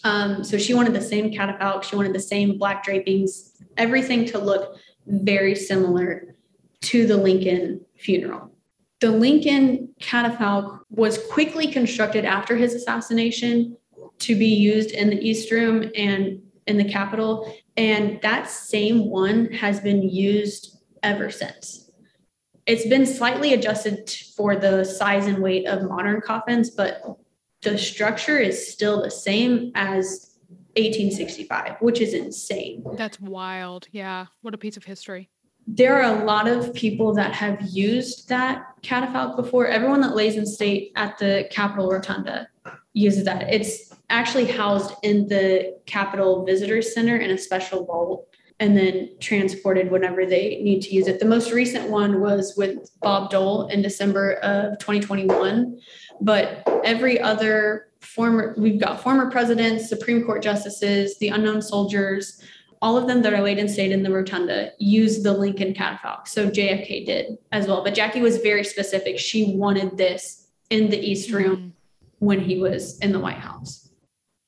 Um, 0.05 0.45
so 0.45 0.59
she 0.59 0.75
wanted 0.75 0.95
the 0.95 1.01
same 1.01 1.31
catafalque, 1.31 1.83
she 1.83 1.97
wanted 1.97 2.13
the 2.13 2.21
same 2.21 2.57
black 2.57 2.85
drapings, 2.85 3.53
everything 3.77 4.25
to 4.27 4.39
look 4.39 4.77
very 5.07 5.55
similar 5.55 6.35
to 6.83 7.07
the 7.07 7.17
Lincoln 7.17 7.85
funeral. 7.97 8.51
The 9.01 9.11
Lincoln 9.11 9.89
catafalque 10.01 10.81
was 10.91 11.19
quickly 11.31 11.67
constructed 11.67 12.25
after 12.25 12.57
his 12.57 12.75
assassination 12.75 13.77
to 14.21 14.37
be 14.37 14.47
used 14.47 14.93
in 14.93 15.11
the 15.11 15.21
East 15.21 15.51
Room 15.51 15.91
and 15.97 16.41
in 16.67 16.77
the 16.77 16.85
Capitol. 16.85 17.53
And 17.77 18.21
that 18.23 18.49
same 18.49 19.09
one 19.11 19.47
has 19.47 19.81
been 19.81 20.03
used 20.03 20.79
ever 21.03 21.31
since. 21.31 21.91
It's 22.67 22.87
been 22.87 23.07
slightly 23.07 23.55
adjusted 23.55 24.09
for 24.37 24.55
the 24.55 24.85
size 24.85 25.27
and 25.27 25.43
weight 25.43 25.67
of 25.67 25.83
modern 25.83 26.21
coffins, 26.21 26.71
but 26.71 27.03
the 27.63 27.77
structure 27.77 28.39
is 28.39 28.73
still 28.73 29.03
the 29.03 29.11
same 29.11 29.73
as 29.75 30.32
1865, 30.77 31.77
which 31.81 32.01
is 32.01 32.15
insane. 32.15 32.85
That's 32.97 33.21
wild. 33.21 33.89
Yeah. 33.91 34.27
What 34.41 34.55
a 34.55 34.59
piece 34.59 34.77
of 34.77 34.85
history. 34.85 35.29
There 35.67 36.03
are 36.03 36.21
a 36.21 36.25
lot 36.25 36.49
of 36.49 36.75
people 36.75 37.15
that 37.15 37.33
have 37.35 37.61
used 37.71 38.29
that 38.29 38.65
catafalque 38.83 39.37
before. 39.37 39.69
Everyone 39.69 40.01
that 40.01 40.17
lays 40.17 40.37
in 40.37 40.45
state 40.45 40.93
at 40.97 41.19
the 41.19 41.47
Capitol 41.51 41.89
Rotunda 41.91 42.49
uses 42.95 43.25
that. 43.25 43.53
It's 43.53 43.95
actually 44.11 44.47
housed 44.47 44.95
in 45.03 45.29
the 45.29 45.79
Capitol 45.87 46.45
Visitor 46.45 46.83
Center 46.83 47.17
in 47.17 47.31
a 47.31 47.39
special 47.39 47.85
vault 47.85 48.27
and 48.61 48.77
then 48.77 49.09
transported 49.19 49.91
whenever 49.91 50.27
they 50.27 50.61
need 50.63 50.83
to 50.83 50.95
use 50.95 51.09
it. 51.09 51.19
The 51.19 51.27
most 51.27 51.53
recent 51.53 51.91
one 51.91 52.21
was 52.21 52.55
with 52.57 52.91
Bob 53.01 53.31
Dole 53.31 53.67
in 53.69 53.83
December 53.83 54.35
of 54.35 54.79
2021, 54.79 55.81
but 56.21 56.63
every 56.85 57.21
other 57.21 57.89
former 58.03 58.55
we've 58.57 58.81
got 58.81 59.03
former 59.03 59.31
presidents, 59.31 59.89
Supreme 59.89 60.25
Court 60.25 60.43
justices, 60.43 61.19
the 61.19 61.29
unknown 61.29 61.63
soldiers, 61.63 62.43
all 62.83 62.97
of 62.97 63.07
them 63.07 63.23
that 63.23 63.33
are 63.33 63.41
laid 63.41 63.59
in 63.59 63.69
state 63.69 63.93
in 63.93 64.03
the 64.03 64.11
rotunda 64.11 64.73
use 64.79 65.23
the 65.23 65.33
Lincoln 65.33 65.73
catafalque. 65.73 66.27
So 66.27 66.51
JFK 66.51 67.07
did 67.07 67.39
as 67.53 67.69
well. 67.69 67.85
But 67.85 67.95
Jackie 67.95 68.21
was 68.21 68.39
very 68.39 68.65
specific. 68.65 69.19
She 69.19 69.55
wanted 69.55 69.97
this 69.97 70.49
in 70.69 70.91
the 70.91 70.99
East 70.99 71.31
Room 71.31 71.57
mm-hmm. 71.57 71.69
when 72.19 72.41
he 72.41 72.59
was 72.59 72.99
in 72.99 73.13
the 73.13 73.21
White 73.21 73.39
House. 73.39 73.91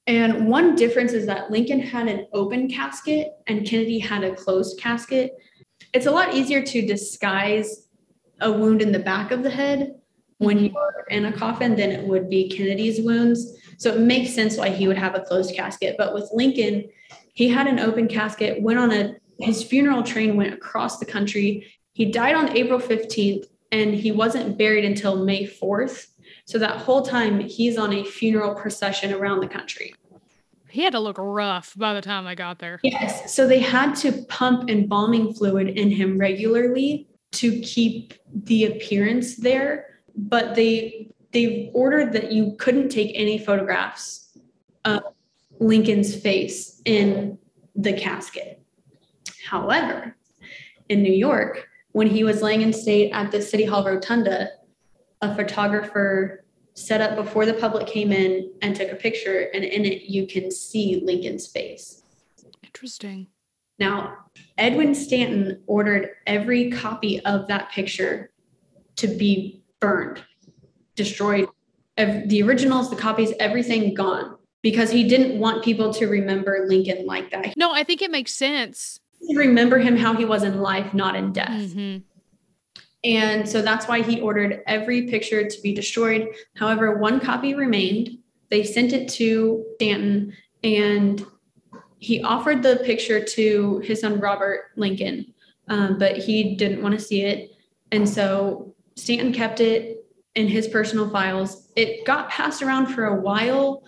And 0.07 0.49
one 0.49 0.75
difference 0.75 1.13
is 1.13 1.27
that 1.27 1.51
Lincoln 1.51 1.81
had 1.81 2.09
an 2.09 2.27
open 2.33 2.69
casket 2.69 3.29
and 3.47 3.67
Kennedy 3.67 4.01
had 4.01 4.25
a 4.25 4.35
closed 4.35 4.79
casket. 4.79 5.33
It's 5.95 6.07
a 6.07 6.11
lot 6.11 6.35
easier 6.35 6.63
to 6.63 6.87
disguise 6.87 7.89
a 8.41 8.51
wound 8.51 8.83
in 8.83 8.93
the 8.93 8.99
back 8.99 9.31
of 9.31 9.43
the 9.43 9.51
head 9.51 9.95
when 10.39 10.57
mm-hmm. 10.57 10.75
you're 10.75 11.07
in 11.11 11.27
a 11.27 11.33
coffin 11.33 11.77
than 11.77 11.91
it 11.91 12.07
would 12.07 12.29
be 12.29 12.49
Kennedy's 12.49 13.01
wounds. 13.01 13.57
So 13.79 13.93
it 13.93 14.01
makes 14.01 14.35
sense 14.35 14.57
why 14.57 14.71
he 14.71 14.89
would 14.89 14.99
have 14.99 15.15
a 15.15 15.21
closed 15.21 15.55
casket. 15.55 15.97
But 15.99 16.15
with 16.15 16.29
Lincoln, 16.33 16.89
he 17.35 17.49
had 17.49 17.67
an 17.67 17.81
open 17.81 18.09
casket, 18.09 18.63
went 18.63 18.79
on 18.79 18.93
a 18.93 19.17
his 19.39 19.65
funeral 19.65 20.03
train 20.03 20.37
went 20.37 20.55
across 20.55 20.99
the 20.99 21.07
country. 21.07 21.67
He 21.93 22.07
died 22.07 22.35
on 22.35 22.57
April 22.57 22.79
15th 22.79 23.47
and 23.73 23.95
he 23.95 24.13
wasn't 24.13 24.57
buried 24.57 24.85
until 24.85 25.25
May 25.25 25.47
4th. 25.47 26.07
So 26.47 26.59
that 26.59 26.77
whole 26.77 27.03
time 27.03 27.41
he's 27.41 27.77
on 27.77 27.93
a 27.93 28.05
funeral 28.05 28.55
procession 28.55 29.13
around 29.13 29.41
the 29.41 29.49
country. 29.49 29.95
He 30.69 30.83
had 30.83 30.93
to 30.93 31.01
look 31.01 31.17
rough 31.19 31.73
by 31.77 31.95
the 31.95 32.01
time 32.01 32.25
they 32.25 32.35
got 32.35 32.59
there. 32.59 32.81
Yes. 32.83 33.35
So 33.35 33.47
they 33.47 33.61
had 33.61 33.95
to 33.97 34.25
pump 34.29 34.69
embalming 34.69 35.33
fluid 35.35 35.69
in 35.69 35.91
him 35.91 36.19
regularly 36.19 37.09
to 37.33 37.61
keep 37.61 38.15
the 38.33 38.67
appearance 38.67 39.37
there. 39.37 39.94
But 40.17 40.55
they 40.55 41.11
they 41.33 41.71
ordered 41.75 42.13
that 42.13 42.33
you 42.33 42.55
couldn't 42.59 42.91
take 42.91 43.13
any 43.15 43.39
photographs 43.39 44.39
of 44.85 45.03
Lincoln's 45.59 46.15
face 46.15 46.81
in 46.85 47.39
the 47.75 47.93
casket. 47.93 48.63
However, 49.49 50.17
in 50.89 51.03
New 51.03 51.13
York, 51.13 51.69
when 51.93 52.07
he 52.07 52.25
was 52.25 52.41
laying 52.41 52.63
in 52.63 52.73
state 52.73 53.11
at 53.13 53.33
the 53.33 53.43
City 53.43 53.65
Hall 53.65 53.85
Rotunda, 53.85 54.51
a 55.23 55.35
photographer 55.35 56.45
set 56.75 57.01
up 57.01 57.17
before 57.17 57.47
the 57.47 57.55
public 57.55 57.87
came 57.87 58.13
in 58.13 58.53
and 58.63 58.75
took 58.75 58.91
a 58.91 58.97
picture, 58.97 59.49
and 59.55 59.65
in 59.65 59.85
it, 59.85 60.03
you 60.03 60.27
can 60.27 60.51
see 60.51 61.01
Lincoln's 61.05 61.47
face. 61.47 62.03
Interesting. 62.63 63.29
Now, 63.79 64.19
Edwin 64.59 64.95
Stanton 64.95 65.63
ordered 65.67 66.11
every 66.27 66.71
copy 66.71 67.21
of 67.25 67.49
that 67.49 67.71
picture 67.71 68.31
to 68.97 69.09
be 69.09 69.64
burned, 69.85 70.25
destroyed. 70.95 71.47
The 71.97 72.43
originals, 72.43 72.91
the 72.91 72.97
copies, 72.97 73.33
everything 73.39 73.95
gone 73.95 74.37
because 74.63 74.91
he 74.91 75.07
didn't 75.07 75.39
want 75.39 75.63
people 75.63 75.93
to 75.95 76.07
remember 76.07 76.65
Lincoln 76.67 77.07
like 77.07 77.31
that. 77.31 77.55
No, 77.57 77.73
I 77.73 77.85
think 77.85 78.01
it 78.01 78.11
makes 78.11 78.33
sense. 78.33 78.99
Remember 79.35 79.79
him 79.79 79.97
how 79.97 80.15
he 80.15 80.25
was 80.25 80.43
in 80.43 80.61
life, 80.61 80.95
not 80.95 81.15
in 81.15 81.33
death. 81.33 81.51
Mm-hmm. 81.51 81.99
And 83.05 83.49
so 83.49 83.61
that's 83.61 83.87
why 83.87 84.01
he 84.01 84.21
ordered 84.21 84.63
every 84.67 85.03
picture 85.03 85.47
to 85.49 85.63
be 85.63 85.75
destroyed. 85.75 86.29
However, 86.57 86.99
one 86.99 87.21
copy 87.21 87.55
remained. 87.55 88.19
They 88.49 88.65
sent 88.65 88.95
it 88.95 89.09
to 89.11 89.65
Stanton 89.75 90.33
and 90.63 91.25
he 91.99 92.23
offered 92.23 92.63
the 92.63 92.77
picture 92.85 93.23
to 93.23 93.79
his 93.81 94.01
son 94.01 94.19
Robert 94.19 94.71
Lincoln, 94.77 95.35
um, 95.69 95.99
but 95.99 96.17
he 96.17 96.55
didn't 96.57 96.83
want 96.83 96.95
to 96.99 97.01
see 97.01 97.23
it. 97.23 97.51
And 97.93 98.09
so 98.09 98.74
Stanton 98.97 99.33
kept 99.33 99.61
it 99.61 100.07
in 100.35 100.49
his 100.49 100.69
personal 100.69 101.09
files. 101.11 101.73
It 101.77 102.05
got 102.05 102.29
passed 102.31 102.63
around 102.63 102.87
for 102.87 103.07
a 103.07 103.21
while, 103.21 103.83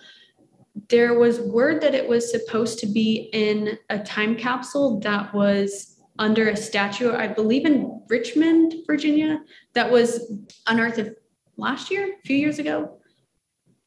there 0.89 1.17
was 1.17 1.39
word 1.39 1.81
that 1.81 1.95
it 1.95 2.07
was 2.07 2.29
supposed 2.29 2.79
to 2.79 2.87
be 2.87 3.29
in 3.33 3.77
a 3.89 3.99
time 3.99 4.35
capsule 4.35 4.99
that 4.99 5.33
was 5.33 5.99
under 6.19 6.49
a 6.49 6.57
statue, 6.57 7.13
I 7.13 7.27
believe 7.27 7.65
in 7.65 8.01
Richmond, 8.09 8.73
Virginia, 8.85 9.39
that 9.73 9.91
was 9.91 10.31
unearthed 10.67 11.09
last 11.57 11.91
year, 11.91 12.13
a 12.13 12.27
few 12.27 12.37
years 12.37 12.59
ago. 12.59 12.99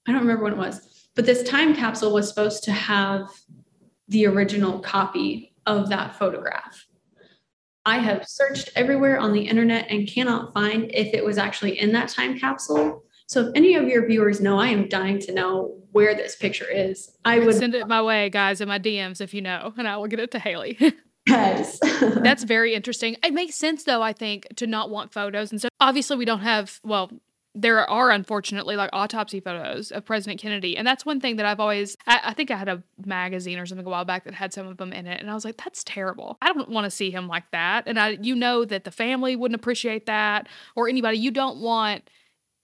I 0.07 0.13
don't 0.13 0.21
remember 0.21 0.45
when 0.45 0.53
it 0.55 0.59
was, 0.59 1.09
but 1.15 1.27
this 1.27 1.49
time 1.49 1.75
capsule 1.75 2.13
was 2.13 2.29
supposed 2.29 2.65
to 2.65 2.73
have 2.73 3.29
the 4.09 4.27
original 4.27 4.81
copy 4.81 5.55
of 5.67 5.89
that 5.89 6.17
photograph. 6.17 6.87
I 7.87 7.99
have 7.99 8.29
searched 8.29 8.71
everywhere 8.77 9.19
on 9.19 9.33
the 9.33 9.43
internet 9.43 9.91
and 9.91 10.09
cannot 10.09 10.53
find 10.53 10.91
if 10.93 11.15
it 11.15 11.25
was 11.25 11.39
actually 11.39 11.79
in 11.79 11.93
that 11.93 12.09
time 12.09 12.39
capsule. 12.39 13.03
So 13.27 13.47
if 13.47 13.53
any 13.55 13.75
of 13.75 13.89
your 13.89 14.07
viewers 14.07 14.41
know, 14.41 14.59
I 14.59 14.69
am 14.69 14.89
dying 14.89 15.19
to 15.21 15.33
know 15.33 15.77
where 15.93 16.15
this 16.15 16.37
picture 16.37 16.69
is. 16.69 17.17
I 17.25 17.39
would 17.39 17.55
send 17.55 17.75
it 17.75 17.89
my 17.89 18.03
way, 18.03 18.29
guys, 18.29 18.61
in 18.61 18.69
my 18.69 18.79
DMs 18.79 19.21
if 19.21 19.33
you 19.33 19.41
know, 19.41 19.73
and 19.77 19.89
I 19.89 19.97
will 19.97 20.09
get 20.09 20.21
it 20.21 20.31
to 20.33 20.39
Haley. 20.39 20.79
yes. 21.27 21.79
That's 22.01 22.45
very 22.45 22.75
interesting. 22.75 23.17
It 23.25 23.33
makes 23.33 23.55
sense 23.55 23.85
though, 23.85 24.03
I 24.03 24.13
think, 24.13 24.47
to 24.57 24.67
not 24.67 24.91
want 24.91 25.13
photos. 25.13 25.51
And 25.51 25.61
so 25.61 25.69
obviously 25.81 26.17
we 26.17 26.25
don't 26.25 26.41
have 26.41 26.81
well, 26.85 27.11
there 27.55 27.89
are 27.89 28.11
unfortunately 28.11 28.77
like 28.77 28.91
autopsy 28.93 29.41
photos 29.41 29.91
of 29.91 30.05
President 30.05 30.41
Kennedy. 30.41 30.77
And 30.77 30.87
that's 30.87 31.05
one 31.05 31.21
thing 31.21 31.37
that 31.37 31.47
I've 31.47 31.59
always, 31.59 31.97
I, 32.07 32.21
I, 32.27 32.35
think 32.35 32.51
I 32.51 32.57
had 32.57 32.69
a 32.69 32.83
magazine 33.05 33.59
or 33.59 33.67
something 33.67 33.87
a 33.87 33.91
while 33.91 34.05
back 34.05 34.25
that 34.25 34.35
had 34.35 34.53
some 34.53 34.69
of 34.69 34.77
them 34.77 34.93
in 34.93 35.07
it. 35.07 35.21
And 35.21 35.29
I 35.29 35.35
was 35.35 35.45
like, 35.45 35.57
that's 35.57 35.83
terrible. 35.83 36.39
I 36.41 36.53
don't 36.53 36.69
want 36.69 36.85
to 36.85 36.91
see 36.91 37.11
him 37.11 37.27
like 37.27 37.51
that. 37.51 37.85
And 37.87 37.99
I, 37.99 38.11
you 38.21 38.37
know, 38.37 38.65
that 38.65 38.85
the 38.85 38.93
family 38.93 39.35
wouldn't 39.35 39.61
appreciate 39.61 40.07
that 40.07 40.49
or 40.77 40.89
anybody. 40.89 41.19
You 41.19 41.33
don't 41.33 41.61
want 41.61 42.09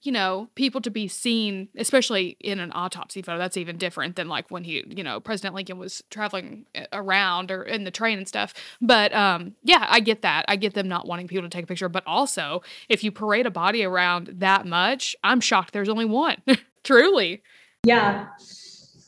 you 0.07 0.13
know, 0.13 0.49
people 0.55 0.81
to 0.81 0.91
be 0.91 1.09
seen, 1.09 1.69
especially 1.77 2.37
in 2.41 2.61
an 2.61 2.71
autopsy 2.75 3.21
photo. 3.23 3.39
That's 3.39 3.57
even 3.57 3.77
different 3.77 4.17
than 4.17 4.29
like 4.29 4.51
when 4.51 4.65
he, 4.65 4.85
you 4.89 5.03
know, 5.03 5.21
President 5.21 5.55
Lincoln 5.55 5.79
was 5.79 6.03
traveling 6.11 6.67
eh, 6.75 6.87
around 6.93 7.51
or 7.51 7.63
in 7.63 7.85
the 7.85 7.91
train 7.91 8.19
and 8.19 8.29
stuff. 8.29 8.55
But 8.81 9.13
um, 9.13 9.57
yeah, 9.63 9.87
I 9.89 10.01
get 10.01 10.23
that. 10.23 10.45
I 10.49 10.57
get 10.57 10.75
them 10.75 10.89
not 10.89 11.07
wanting 11.07 11.27
people 11.27 11.43
to 11.43 11.49
take 11.49 11.65
a 11.65 11.67
picture. 11.67 11.89
But 11.89 12.05
also, 12.07 12.63
if 12.89 13.03
you 13.03 13.11
parade 13.11 13.47
a 13.47 13.51
body 13.51 13.85
around 13.85 14.29
that 14.39 14.65
much, 14.67 15.17
I'm 15.25 15.41
shocked 15.41 15.73
there's 15.73 15.89
only 15.89 16.05
one. 16.05 16.41
Truly. 16.85 17.43
Yeah. 17.85 18.29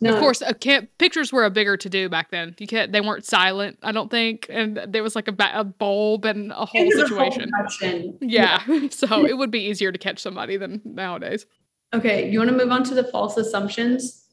No. 0.01 0.15
Of 0.15 0.21
course, 0.21 0.43
pictures 0.99 1.33
were 1.33 1.45
a 1.45 1.51
bigger 1.51 1.77
to 1.77 1.89
do 1.89 2.09
back 2.09 2.31
then. 2.31 2.55
You 2.59 2.67
can't; 2.67 2.93
they 2.93 3.01
weren't 3.01 3.25
silent, 3.25 3.79
I 3.83 3.93
don't 3.93 4.11
think, 4.11 4.47
and 4.49 4.81
there 4.87 5.03
was 5.03 5.17
like 5.17 5.29
a, 5.29 5.35
a 5.55 5.65
bulb 5.65 6.25
and 6.25 6.53
a 6.53 6.67
whole 6.67 6.91
situation. 6.91 7.51
A 7.59 8.15
yeah, 8.21 8.63
yeah. 8.67 8.89
so 8.91 9.27
it 9.27 9.37
would 9.37 9.51
be 9.51 9.61
easier 9.61 9.91
to 9.91 9.99
catch 9.99 10.21
somebody 10.21 10.57
than 10.57 10.81
nowadays. 10.85 11.47
Okay, 11.95 12.31
you 12.31 12.39
want 12.39 12.51
to 12.51 12.57
move 12.57 12.71
on 12.71 12.85
to 12.85 12.95
the 12.95 13.05
false 13.05 13.37
assumptions? 13.37 14.28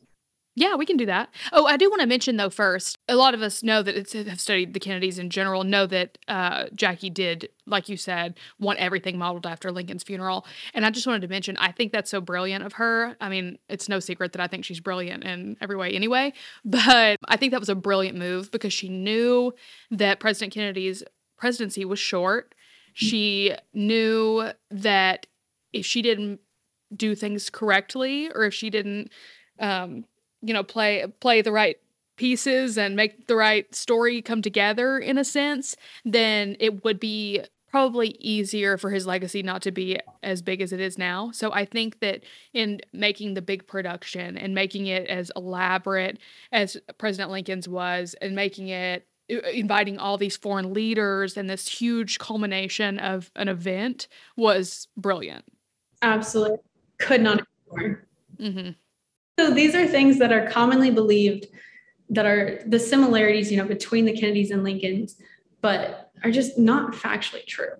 Yeah, 0.57 0.75
we 0.75 0.85
can 0.85 0.95
do 0.95 1.05
that. 1.07 1.29
Oh, 1.51 1.65
I 1.65 1.75
do 1.75 1.89
want 1.89 1.99
to 2.01 2.07
mention 2.07 2.37
though 2.37 2.49
first, 2.49 2.97
a 3.09 3.15
lot 3.15 3.33
of 3.33 3.41
us 3.41 3.61
know 3.61 3.83
that 3.83 3.95
it's, 3.95 4.13
have 4.13 4.39
studied 4.39 4.73
the 4.73 4.79
Kennedys 4.79 5.19
in 5.19 5.29
general, 5.29 5.65
know 5.65 5.85
that 5.85 6.17
uh, 6.29 6.67
Jackie 6.73 7.09
did, 7.09 7.49
like 7.65 7.89
you 7.89 7.97
said, 7.97 8.39
want 8.57 8.79
everything 8.79 9.17
modeled 9.17 9.45
after 9.45 9.69
Lincoln's 9.69 10.03
funeral. 10.03 10.45
And 10.73 10.85
I 10.85 10.91
just 10.91 11.05
wanted 11.07 11.23
to 11.23 11.27
mention, 11.27 11.57
I 11.57 11.73
think 11.73 11.91
that's 11.91 12.09
so 12.09 12.21
brilliant 12.21 12.63
of 12.63 12.73
her. 12.73 13.17
I 13.19 13.27
mean, 13.27 13.57
it's 13.67 13.89
no 13.89 13.99
secret 13.99 14.31
that 14.31 14.41
I 14.41 14.47
think 14.47 14.63
she's 14.63 14.79
brilliant 14.79 15.25
in 15.25 15.57
every 15.59 15.75
way 15.75 15.91
anyway, 15.91 16.31
but 16.65 17.17
I 17.27 17.35
think 17.35 17.51
that 17.51 17.59
was 17.59 17.69
a 17.69 17.75
brilliant 17.75 18.17
move 18.17 18.49
because 18.49 18.71
she 18.71 18.87
knew 18.87 19.53
that 19.91 20.21
President 20.21 20.53
Kennedy's 20.53 21.03
presidency 21.37 21.83
was 21.83 21.99
short. 21.99 22.55
She 22.93 23.53
knew 23.73 24.51
that 24.71 25.27
if 25.73 25.85
she 25.85 26.01
didn't 26.01 26.39
do 26.95 27.13
things 27.13 27.49
correctly 27.49 28.29
or 28.33 28.45
if 28.45 28.53
she 28.53 28.69
didn't 28.69 29.11
um, 29.59 30.05
you 30.45 30.53
know 30.53 30.63
play 30.63 31.05
play 31.19 31.41
the 31.41 31.51
right 31.51 31.77
pieces 32.17 32.77
and 32.77 32.95
make 32.95 33.27
the 33.27 33.35
right 33.35 33.73
story 33.75 34.21
come 34.21 34.41
together 34.41 34.97
in 34.97 35.17
a 35.17 35.23
sense, 35.25 35.75
then 36.05 36.55
it 36.59 36.83
would 36.83 36.99
be 36.99 37.41
probably 37.69 38.15
easier 38.21 38.77
for 38.77 38.89
his 38.89 39.05
legacy 39.05 39.43
not 39.43 39.61
to 39.61 39.69
be 39.69 39.99
as 40.23 40.41
big 40.41 40.61
as 40.61 40.71
it 40.71 40.79
is 40.79 40.97
now. 40.97 41.29
So 41.31 41.51
I 41.51 41.65
think 41.65 41.99
that 41.99 42.23
in 42.53 42.79
making 42.93 43.33
the 43.33 43.41
big 43.41 43.67
production 43.67 44.37
and 44.37 44.55
making 44.55 44.87
it 44.87 45.07
as 45.07 45.29
elaborate 45.35 46.17
as 46.53 46.77
President 46.97 47.31
Lincoln's 47.31 47.67
was 47.67 48.15
and 48.21 48.33
making 48.33 48.69
it 48.69 49.05
inviting 49.27 49.97
all 49.97 50.17
these 50.17 50.37
foreign 50.37 50.73
leaders 50.73 51.35
and 51.35 51.49
this 51.49 51.67
huge 51.67 52.17
culmination 52.17 52.97
of 52.99 53.29
an 53.35 53.49
event 53.49 54.07
was 54.37 54.87
brilliant. 54.95 55.43
Absolutely. 56.01 56.59
Could 56.99 57.21
not. 57.21 57.45
Mm-hmm. 58.39 58.69
So 59.37 59.51
these 59.51 59.75
are 59.75 59.87
things 59.87 60.17
that 60.19 60.31
are 60.31 60.49
commonly 60.49 60.91
believed 60.91 61.47
that 62.09 62.25
are 62.25 62.61
the 62.67 62.79
similarities, 62.79 63.51
you 63.51 63.57
know, 63.57 63.65
between 63.65 64.05
the 64.05 64.13
Kennedys 64.13 64.51
and 64.51 64.63
Lincolns, 64.63 65.17
but 65.61 66.11
are 66.23 66.31
just 66.31 66.57
not 66.57 66.93
factually 66.93 67.45
true. 67.45 67.73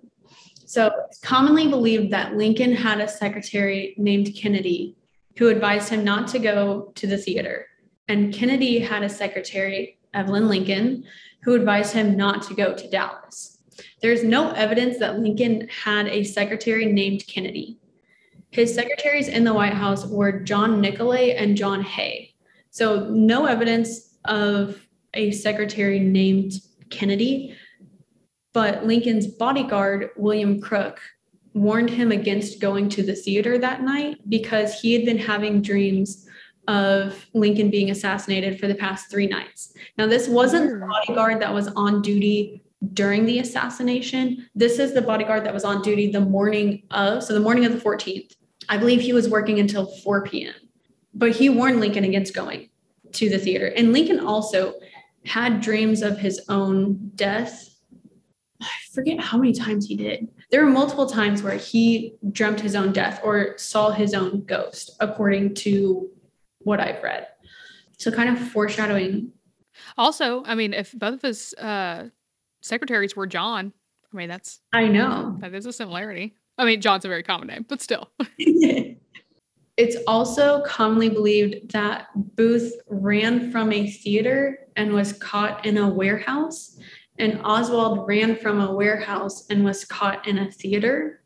So 0.66 0.90
it's 1.08 1.18
commonly 1.20 1.68
believed 1.68 2.12
that 2.12 2.36
Lincoln 2.36 2.72
had 2.72 3.00
a 3.00 3.08
secretary 3.08 3.94
named 3.96 4.34
Kennedy 4.36 4.96
who 5.38 5.48
advised 5.48 5.88
him 5.88 6.04
not 6.04 6.28
to 6.28 6.38
go 6.38 6.92
to 6.96 7.06
the 7.06 7.16
theater. 7.16 7.66
And 8.08 8.34
Kennedy 8.34 8.80
had 8.80 9.02
a 9.02 9.08
secretary, 9.08 9.98
Evelyn 10.12 10.48
Lincoln, 10.48 11.04
who 11.42 11.54
advised 11.54 11.92
him 11.92 12.16
not 12.16 12.42
to 12.42 12.54
go 12.54 12.74
to 12.74 12.90
Dallas. 12.90 13.58
There's 14.02 14.24
no 14.24 14.50
evidence 14.52 14.98
that 14.98 15.20
Lincoln 15.20 15.68
had 15.68 16.08
a 16.08 16.24
secretary 16.24 16.86
named 16.86 17.26
Kennedy. 17.26 17.78
His 18.56 18.74
secretaries 18.74 19.28
in 19.28 19.44
the 19.44 19.52
White 19.52 19.74
House 19.74 20.06
were 20.06 20.40
John 20.40 20.80
Nicolay 20.80 21.34
and 21.34 21.58
John 21.58 21.82
Hay. 21.82 22.32
So, 22.70 23.10
no 23.10 23.44
evidence 23.44 24.16
of 24.24 24.80
a 25.12 25.30
secretary 25.32 26.00
named 26.00 26.54
Kennedy, 26.88 27.54
but 28.54 28.86
Lincoln's 28.86 29.26
bodyguard, 29.26 30.08
William 30.16 30.58
Crook, 30.58 31.02
warned 31.52 31.90
him 31.90 32.10
against 32.10 32.58
going 32.58 32.88
to 32.88 33.02
the 33.02 33.14
theater 33.14 33.58
that 33.58 33.82
night 33.82 34.16
because 34.30 34.80
he 34.80 34.94
had 34.94 35.04
been 35.04 35.18
having 35.18 35.60
dreams 35.60 36.26
of 36.66 37.26
Lincoln 37.34 37.68
being 37.68 37.90
assassinated 37.90 38.58
for 38.58 38.68
the 38.68 38.74
past 38.74 39.10
three 39.10 39.26
nights. 39.26 39.74
Now, 39.98 40.06
this 40.06 40.28
wasn't 40.28 40.70
the 40.70 40.78
hmm. 40.78 40.90
bodyguard 40.90 41.42
that 41.42 41.52
was 41.52 41.68
on 41.76 42.00
duty 42.00 42.62
during 42.94 43.26
the 43.26 43.38
assassination. 43.38 44.48
This 44.54 44.78
is 44.78 44.94
the 44.94 45.02
bodyguard 45.02 45.44
that 45.44 45.52
was 45.52 45.66
on 45.66 45.82
duty 45.82 46.10
the 46.10 46.22
morning 46.22 46.84
of, 46.90 47.22
so 47.22 47.34
the 47.34 47.40
morning 47.40 47.66
of 47.66 47.74
the 47.74 47.78
14th. 47.78 48.32
I 48.68 48.76
believe 48.76 49.00
he 49.00 49.12
was 49.12 49.28
working 49.28 49.58
until 49.58 49.86
4 49.86 50.24
p.m. 50.24 50.54
But 51.14 51.32
he 51.32 51.48
warned 51.48 51.80
Lincoln 51.80 52.04
against 52.04 52.34
going 52.34 52.68
to 53.12 53.28
the 53.28 53.38
theater. 53.38 53.72
And 53.76 53.92
Lincoln 53.92 54.20
also 54.20 54.74
had 55.24 55.60
dreams 55.60 56.02
of 56.02 56.18
his 56.18 56.40
own 56.48 57.10
death. 57.14 57.68
I 58.60 58.68
forget 58.92 59.20
how 59.20 59.38
many 59.38 59.52
times 59.52 59.86
he 59.86 59.96
did. 59.96 60.28
There 60.50 60.64
were 60.64 60.70
multiple 60.70 61.06
times 61.06 61.42
where 61.42 61.56
he 61.56 62.14
dreamt 62.32 62.60
his 62.60 62.76
own 62.76 62.92
death 62.92 63.20
or 63.24 63.58
saw 63.58 63.90
his 63.90 64.14
own 64.14 64.44
ghost, 64.44 64.96
according 65.00 65.54
to 65.56 66.08
what 66.60 66.80
I've 66.80 67.02
read. 67.02 67.26
So, 67.98 68.10
kind 68.10 68.28
of 68.30 68.38
foreshadowing. 68.50 69.32
Also, 69.98 70.44
I 70.44 70.54
mean, 70.54 70.72
if 70.72 70.92
both 70.92 71.14
of 71.14 71.22
his 71.22 71.54
uh, 71.54 72.08
secretaries 72.62 73.16
were 73.16 73.26
John, 73.26 73.72
I 74.12 74.16
mean, 74.16 74.28
that's. 74.28 74.60
I 74.72 74.86
know. 74.86 75.36
That 75.40 75.54
is 75.54 75.66
a 75.66 75.72
similarity. 75.72 76.34
I 76.58 76.64
mean, 76.64 76.80
John's 76.80 77.04
a 77.04 77.08
very 77.08 77.22
common 77.22 77.48
name, 77.48 77.66
but 77.68 77.80
still. 77.80 78.10
it's 78.38 79.96
also 80.06 80.62
commonly 80.64 81.08
believed 81.08 81.72
that 81.72 82.08
Booth 82.36 82.72
ran 82.88 83.50
from 83.50 83.72
a 83.72 83.90
theater 83.90 84.58
and 84.76 84.92
was 84.92 85.12
caught 85.14 85.66
in 85.66 85.76
a 85.76 85.88
warehouse, 85.88 86.78
and 87.18 87.40
Oswald 87.44 88.06
ran 88.06 88.36
from 88.36 88.60
a 88.60 88.72
warehouse 88.72 89.46
and 89.48 89.64
was 89.64 89.84
caught 89.84 90.26
in 90.26 90.38
a 90.38 90.50
theater. 90.50 91.22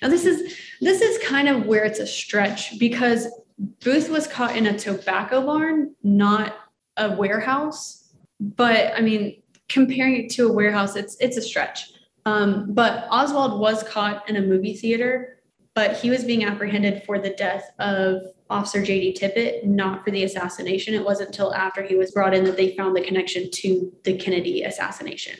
Now 0.00 0.08
this 0.08 0.26
is 0.26 0.56
this 0.80 1.00
is 1.00 1.22
kind 1.26 1.48
of 1.48 1.66
where 1.66 1.84
it's 1.84 1.98
a 1.98 2.06
stretch 2.06 2.78
because 2.78 3.26
Booth 3.58 4.08
was 4.08 4.26
caught 4.26 4.56
in 4.56 4.66
a 4.66 4.78
tobacco 4.78 5.44
barn, 5.44 5.94
not 6.02 6.56
a 6.96 7.14
warehouse. 7.14 8.12
But 8.40 8.92
I 8.96 9.00
mean, 9.00 9.42
comparing 9.68 10.24
it 10.24 10.30
to 10.32 10.48
a 10.48 10.52
warehouse, 10.52 10.96
it's 10.96 11.16
it's 11.20 11.36
a 11.36 11.42
stretch. 11.42 11.92
Um, 12.24 12.72
but 12.72 13.06
Oswald 13.10 13.60
was 13.60 13.82
caught 13.82 14.28
in 14.28 14.36
a 14.36 14.40
movie 14.40 14.74
theater, 14.74 15.38
but 15.74 15.96
he 15.96 16.10
was 16.10 16.24
being 16.24 16.44
apprehended 16.44 17.02
for 17.04 17.18
the 17.18 17.30
death 17.30 17.72
of 17.78 18.22
Officer 18.50 18.82
J.D. 18.82 19.16
Tippit, 19.18 19.64
not 19.64 20.04
for 20.04 20.10
the 20.10 20.24
assassination. 20.24 20.94
It 20.94 21.04
wasn't 21.04 21.30
until 21.30 21.54
after 21.54 21.82
he 21.82 21.96
was 21.96 22.12
brought 22.12 22.34
in 22.34 22.44
that 22.44 22.56
they 22.56 22.76
found 22.76 22.94
the 22.94 23.00
connection 23.00 23.50
to 23.50 23.92
the 24.04 24.16
Kennedy 24.16 24.62
assassination. 24.62 25.36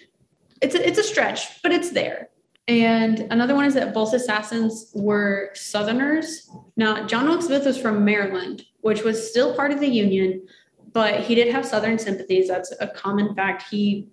It's 0.61 0.75
a, 0.75 0.87
it's 0.87 0.99
a 0.99 1.03
stretch, 1.03 1.63
but 1.63 1.73
it's 1.73 1.91
there. 1.91 2.31
And 2.69 3.21
another 3.31 3.55
one 3.55 3.65
is 3.65 3.75
that 3.75 3.93
both 3.93 4.15
assassins 4.15 4.91
were 4.95 5.51
Southerners. 5.55 6.49
Now, 6.77 7.07
John 7.07 7.29
Wilkes 7.29 7.49
Booth 7.49 7.67
was 7.67 7.79
from 7.79 8.05
Maryland, 8.05 8.63
which 8.81 9.03
was 9.03 9.29
still 9.29 9.55
part 9.55 9.73
of 9.73 9.81
the 9.81 9.89
Union, 9.89 10.47
but 10.93 11.21
he 11.21 11.35
did 11.35 11.53
have 11.53 11.67
Southern 11.67 11.99
sympathies. 11.99 12.49
That's 12.49 12.73
a 12.81 12.87
common 12.87 13.35
fact. 13.35 13.65
He 13.69 14.09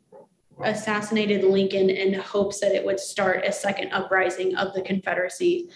assassinated 0.64 1.44
Lincoln 1.44 1.90
in 1.90 2.14
hopes 2.14 2.60
that 2.60 2.74
it 2.74 2.86
would 2.86 3.00
start 3.00 3.46
a 3.46 3.52
second 3.52 3.92
uprising 3.92 4.56
of 4.56 4.74
the 4.74 4.82
Confederacy. 4.82 5.70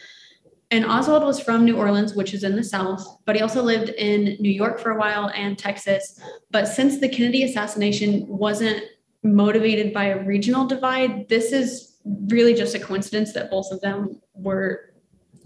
And 0.72 0.86
Oswald 0.86 1.24
was 1.24 1.40
from 1.40 1.66
New 1.66 1.78
Orleans, 1.78 2.16
which 2.16 2.34
is 2.34 2.44
in 2.44 2.56
the 2.56 2.64
South, 2.64 3.06
but 3.26 3.36
he 3.36 3.42
also 3.42 3.62
lived 3.62 3.90
in 3.90 4.38
New 4.40 4.52
York 4.52 4.80
for 4.80 4.92
a 4.92 4.98
while 4.98 5.30
and 5.36 5.58
Texas. 5.58 6.20
But 6.50 6.68
since 6.68 7.00
the 7.00 7.10
Kennedy 7.10 7.44
assassination 7.44 8.26
wasn't 8.28 8.84
motivated 9.22 9.94
by 9.94 10.06
a 10.06 10.24
regional 10.24 10.66
divide, 10.66 11.30
this 11.30 11.52
is 11.52 11.98
really 12.28 12.54
just 12.54 12.76
a 12.76 12.80
coincidence 12.80 13.34
that 13.34 13.52
both 13.52 13.72
of 13.72 13.82
them 13.82 14.20
were, 14.34 14.94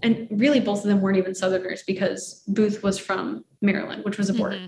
and 0.02 0.26
really 0.30 0.60
both 0.60 0.78
of 0.78 0.88
them 0.88 1.00
weren't 1.00 1.18
even 1.18 1.34
Southerners 1.34 1.82
because 1.86 2.42
Booth 2.48 2.82
was 2.82 2.98
from 2.98 3.44
Maryland, 3.60 4.04
which 4.04 4.18
was 4.18 4.30
a 4.30 4.34
border. 4.34 4.56
Mm-hmm. 4.56 4.66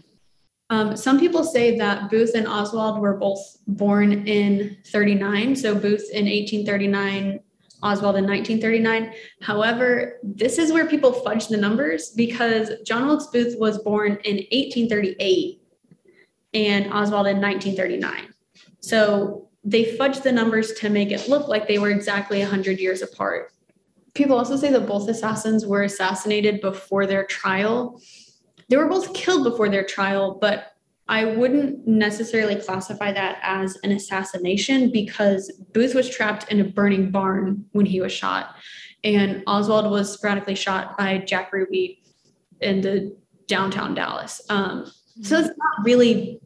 Um, 0.71 0.97
some 0.97 1.19
people 1.19 1.43
say 1.43 1.77
that 1.79 2.11
Booth 2.11 2.35
and 2.37 2.47
Oswald 2.47 3.01
were 3.01 3.17
both 3.17 3.59
born 3.67 4.27
in 4.27 4.77
39. 4.87 5.57
So 5.57 5.75
Booth 5.75 6.09
in 6.13 6.27
1839, 6.27 7.41
Oswald 7.83 8.17
in 8.17 8.25
1939. 8.25 9.13
However, 9.43 10.21
this 10.23 10.59
is 10.59 10.73
where 10.73 10.87
people 10.87 11.13
fudge 11.13 11.49
the 11.49 11.57
numbers 11.57 12.11
because 12.11 12.71
John 12.87 13.07
Wilkes 13.07 13.27
Booth 13.27 13.59
was 13.59 13.79
born 13.79 14.19
in 14.25 14.37
1838 14.53 15.61
and 16.55 16.87
Oswald 16.87 17.27
in 17.27 17.41
1939. 17.41 18.33
So 18.79 19.49
they 19.65 19.97
fudged 19.97 20.23
the 20.23 20.33
numbers 20.33 20.73
to 20.75 20.89
make 20.89 21.11
it 21.11 21.29
look 21.29 21.49
like 21.49 21.67
they 21.67 21.79
were 21.79 21.91
exactly 21.91 22.39
100 22.41 22.79
years 22.79 23.03
apart. 23.03 23.53
People 24.15 24.39
also 24.39 24.57
say 24.57 24.71
that 24.71 24.87
both 24.87 25.09
assassins 25.09 25.67
were 25.67 25.83
assassinated 25.83 26.61
before 26.61 27.07
their 27.07 27.25
trial 27.25 28.01
they 28.71 28.77
were 28.77 28.87
both 28.87 29.13
killed 29.13 29.45
before 29.45 29.69
their 29.69 29.85
trial, 29.85 30.39
but 30.41 30.77
I 31.09 31.25
wouldn't 31.25 31.89
necessarily 31.89 32.55
classify 32.55 33.13
that 33.13 33.41
as 33.43 33.77
an 33.83 33.91
assassination 33.91 34.93
because 34.93 35.51
Booth 35.75 35.93
was 35.93 36.09
trapped 36.09 36.51
in 36.53 36.61
a 36.61 36.65
burning 36.65 37.11
barn 37.11 37.67
when 37.73 37.85
he 37.85 38.01
was 38.01 38.13
shot, 38.13 38.55
and 39.03 39.43
Oswald 39.49 39.91
was 39.91 40.13
sporadically 40.13 40.55
shot 40.55 40.97
by 40.97 41.19
Jack 41.19 41.53
Ruby 41.53 42.01
in 42.61 42.81
the 42.81 43.17
downtown 43.49 43.93
Dallas. 43.93 44.41
Um, 44.49 44.91
so 45.21 45.41
it's 45.41 45.49
not 45.49 45.85
really 45.85 46.41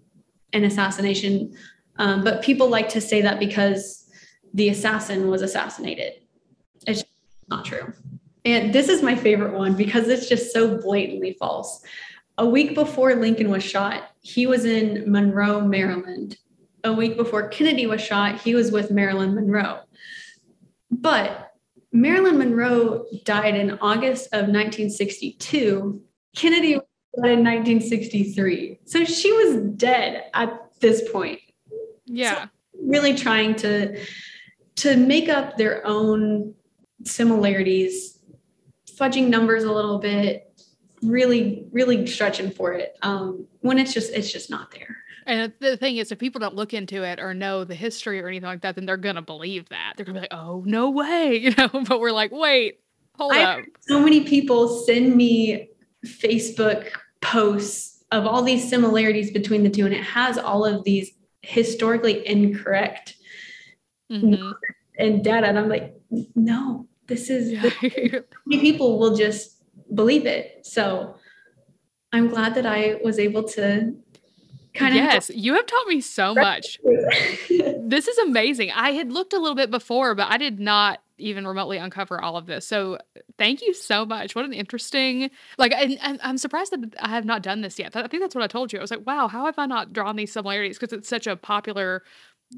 an 0.54 0.64
assassination, 0.64 1.54
um, 1.98 2.24
but 2.24 2.42
people 2.42 2.68
like 2.68 2.88
to 2.90 3.02
say 3.02 3.20
that 3.20 3.38
because 3.38 4.08
the 4.54 4.70
assassin 4.70 5.28
was 5.28 5.42
assassinated. 5.42 6.14
It's 6.86 7.04
not 7.50 7.66
true. 7.66 7.92
And 8.46 8.72
this 8.72 8.88
is 8.88 9.02
my 9.02 9.14
favorite 9.14 9.52
one 9.54 9.74
because 9.74 10.08
it's 10.08 10.28
just 10.28 10.52
so 10.52 10.78
blatantly 10.78 11.36
false. 11.38 11.82
A 12.36 12.46
week 12.46 12.74
before 12.74 13.14
Lincoln 13.14 13.50
was 13.50 13.62
shot, 13.62 14.10
he 14.20 14.46
was 14.46 14.64
in 14.64 15.10
Monroe, 15.10 15.60
Maryland. 15.60 16.36
A 16.82 16.92
week 16.92 17.16
before 17.16 17.48
Kennedy 17.48 17.86
was 17.86 18.00
shot, 18.00 18.40
he 18.40 18.54
was 18.54 18.72
with 18.72 18.90
Marilyn 18.90 19.34
Monroe. 19.34 19.80
But 20.90 21.52
Marilyn 21.92 22.38
Monroe 22.38 23.06
died 23.24 23.54
in 23.54 23.78
August 23.78 24.26
of 24.26 24.48
1962. 24.48 26.02
Kennedy 26.34 26.74
died 26.74 27.30
in 27.30 27.44
1963. 27.44 28.80
So 28.84 29.04
she 29.04 29.32
was 29.32 29.62
dead 29.76 30.24
at 30.34 30.60
this 30.80 31.08
point. 31.10 31.40
Yeah. 32.06 32.44
So 32.44 32.50
really 32.82 33.14
trying 33.14 33.54
to 33.56 33.98
to 34.76 34.96
make 34.96 35.28
up 35.28 35.56
their 35.56 35.86
own 35.86 36.54
similarities, 37.04 38.18
fudging 38.98 39.28
numbers 39.28 39.62
a 39.64 39.72
little 39.72 39.98
bit, 39.98 40.52
really 41.04 41.66
really 41.72 42.06
stretching 42.06 42.50
for 42.50 42.72
it 42.72 42.96
um, 43.02 43.46
when 43.60 43.78
it's 43.78 43.92
just 43.92 44.12
it's 44.12 44.32
just 44.32 44.50
not 44.50 44.70
there 44.70 44.96
and 45.26 45.52
the 45.60 45.76
thing 45.76 45.96
is 45.96 46.12
if 46.12 46.18
people 46.18 46.38
don't 46.38 46.54
look 46.54 46.74
into 46.74 47.02
it 47.02 47.18
or 47.18 47.32
know 47.32 47.64
the 47.64 47.74
history 47.74 48.20
or 48.20 48.28
anything 48.28 48.46
like 48.46 48.62
that 48.62 48.74
then 48.74 48.86
they're 48.86 48.96
gonna 48.96 49.22
believe 49.22 49.68
that 49.68 49.94
they're 49.96 50.04
gonna 50.04 50.18
be 50.18 50.20
like 50.20 50.34
oh 50.34 50.62
no 50.66 50.90
way 50.90 51.36
you 51.40 51.50
know 51.56 51.68
but 51.86 52.00
we're 52.00 52.12
like 52.12 52.32
wait 52.32 52.80
hold 53.16 53.32
I 53.32 53.42
up 53.42 53.64
so 53.80 54.00
many 54.00 54.24
people 54.24 54.68
send 54.68 55.14
me 55.14 55.68
facebook 56.04 56.88
posts 57.20 58.04
of 58.12 58.26
all 58.26 58.42
these 58.42 58.68
similarities 58.68 59.30
between 59.30 59.62
the 59.62 59.70
two 59.70 59.86
and 59.86 59.94
it 59.94 60.04
has 60.04 60.38
all 60.38 60.64
of 60.64 60.84
these 60.84 61.12
historically 61.42 62.26
incorrect 62.26 63.16
mm-hmm. 64.10 64.52
and 64.98 65.24
data 65.24 65.46
and 65.46 65.58
i'm 65.58 65.68
like 65.68 65.94
no 66.34 66.86
this 67.06 67.30
is 67.30 67.52
yeah. 67.52 68.20
people 68.48 68.98
will 68.98 69.16
just 69.16 69.53
believe 69.92 70.26
it. 70.26 70.66
So 70.66 71.16
I'm 72.12 72.28
glad 72.28 72.54
that 72.54 72.66
I 72.66 73.00
was 73.02 73.18
able 73.18 73.44
to 73.50 73.94
kind 74.74 74.92
of 74.92 74.96
Yes, 74.96 75.30
you 75.30 75.54
have 75.54 75.66
taught 75.66 75.86
me 75.86 76.00
so 76.00 76.34
much. 76.34 76.78
this 76.84 78.08
is 78.08 78.18
amazing. 78.18 78.70
I 78.72 78.92
had 78.92 79.12
looked 79.12 79.32
a 79.32 79.38
little 79.38 79.56
bit 79.56 79.70
before, 79.70 80.14
but 80.14 80.30
I 80.30 80.36
did 80.36 80.60
not 80.60 81.00
even 81.16 81.46
remotely 81.46 81.78
uncover 81.78 82.20
all 82.20 82.36
of 82.36 82.46
this. 82.46 82.66
So 82.66 82.98
thank 83.38 83.62
you 83.62 83.72
so 83.72 84.04
much. 84.04 84.34
What 84.34 84.44
an 84.44 84.52
interesting 84.52 85.30
like 85.58 85.72
and, 85.72 85.98
and 86.02 86.20
I'm 86.22 86.38
surprised 86.38 86.72
that 86.72 86.94
I 87.00 87.08
have 87.10 87.24
not 87.24 87.42
done 87.42 87.60
this 87.60 87.78
yet. 87.78 87.94
I 87.96 88.06
think 88.08 88.22
that's 88.22 88.34
what 88.34 88.42
I 88.42 88.48
told 88.48 88.72
you. 88.72 88.80
I 88.80 88.82
was 88.82 88.90
like, 88.90 89.06
wow, 89.06 89.28
how 89.28 89.46
have 89.46 89.58
I 89.58 89.66
not 89.66 89.92
drawn 89.92 90.16
these 90.16 90.32
similarities 90.32 90.78
because 90.78 90.92
it's 90.92 91.08
such 91.08 91.26
a 91.26 91.36
popular 91.36 92.02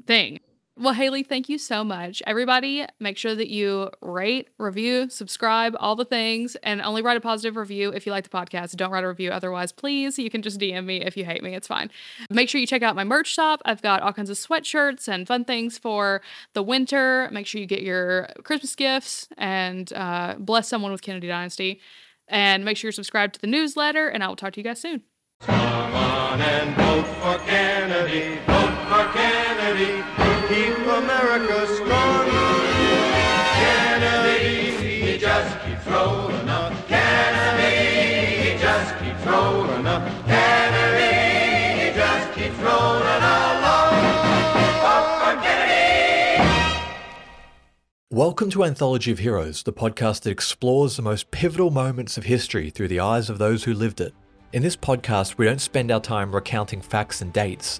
thing. 0.05 0.39
Well, 0.79 0.93
Haley, 0.93 1.23
thank 1.23 1.49
you 1.49 1.57
so 1.57 1.83
much. 1.83 2.21
Everybody, 2.27 2.85
make 2.99 3.17
sure 3.17 3.33
that 3.33 3.47
you 3.47 3.89
rate, 3.99 4.49
review, 4.59 5.09
subscribe, 5.09 5.75
all 5.79 5.95
the 5.95 6.05
things, 6.05 6.55
and 6.57 6.83
only 6.83 7.01
write 7.01 7.17
a 7.17 7.21
positive 7.21 7.55
review 7.55 7.89
if 7.89 8.05
you 8.05 8.11
like 8.11 8.25
the 8.25 8.29
podcast. 8.29 8.75
Don't 8.75 8.91
write 8.91 9.03
a 9.03 9.07
review 9.07 9.31
otherwise, 9.31 9.71
please. 9.71 10.19
You 10.19 10.29
can 10.29 10.43
just 10.43 10.59
DM 10.59 10.85
me 10.85 11.03
if 11.03 11.17
you 11.17 11.25
hate 11.25 11.41
me. 11.41 11.55
It's 11.55 11.67
fine. 11.67 11.89
Make 12.29 12.47
sure 12.47 12.61
you 12.61 12.67
check 12.67 12.83
out 12.83 12.95
my 12.95 13.03
merch 13.03 13.25
shop. 13.25 13.63
I've 13.65 13.81
got 13.81 14.03
all 14.03 14.13
kinds 14.13 14.29
of 14.29 14.37
sweatshirts 14.37 15.07
and 15.07 15.27
fun 15.27 15.45
things 15.45 15.79
for 15.79 16.21
the 16.53 16.61
winter. 16.61 17.27
Make 17.31 17.47
sure 17.47 17.59
you 17.59 17.65
get 17.65 17.81
your 17.81 18.29
Christmas 18.43 18.75
gifts 18.75 19.27
and 19.35 19.91
uh, 19.93 20.35
bless 20.37 20.67
someone 20.67 20.91
with 20.91 21.01
Kennedy 21.01 21.27
Dynasty. 21.27 21.81
And 22.27 22.63
make 22.63 22.77
sure 22.77 22.89
you're 22.89 22.93
subscribed 22.93 23.33
to 23.35 23.41
the 23.41 23.47
newsletter, 23.47 24.09
and 24.09 24.23
I 24.23 24.27
will 24.27 24.35
talk 24.35 24.53
to 24.53 24.59
you 24.59 24.63
guys 24.63 24.79
soon. 24.79 25.01
Come 25.41 25.95
on 25.95 26.39
and 26.39 26.75
vote 26.75 27.07
for 27.17 27.39
Kennedy, 27.47 28.37
vote 28.45 28.77
for 28.89 29.11
Kennedy, 29.17 30.26
keep 30.57 30.73
America 30.73 31.67
strong. 31.67 32.25
Kennedy, 33.61 34.71
he 35.05 35.17
just 35.19 35.53
keeps 35.63 35.85
rolling 35.85 36.49
up. 36.49 36.73
Kennedy, 36.87 38.41
he 38.41 38.57
just 38.57 38.97
keeps 38.97 39.23
rolling 39.27 39.85
up. 39.85 40.01
Kennedy, 40.25 41.83
he 41.83 41.93
just 41.93 42.33
keeps 42.33 42.57
rolling 42.57 43.23
along. 43.29 43.93
Welcome 48.09 48.49
to 48.49 48.63
Anthology 48.63 49.11
of 49.11 49.19
Heroes, 49.19 49.61
the 49.61 49.71
podcast 49.71 50.21
that 50.21 50.31
explores 50.31 50.95
the 50.95 51.03
most 51.03 51.29
pivotal 51.29 51.69
moments 51.69 52.17
of 52.17 52.23
history 52.23 52.71
through 52.71 52.87
the 52.87 52.99
eyes 52.99 53.29
of 53.29 53.37
those 53.37 53.65
who 53.65 53.75
lived 53.75 54.01
it. 54.01 54.15
In 54.53 54.63
this 54.63 54.75
podcast, 54.75 55.37
we 55.37 55.45
don't 55.45 55.61
spend 55.61 55.91
our 55.91 56.01
time 56.01 56.33
recounting 56.33 56.81
facts 56.81 57.21
and 57.21 57.31
dates. 57.31 57.79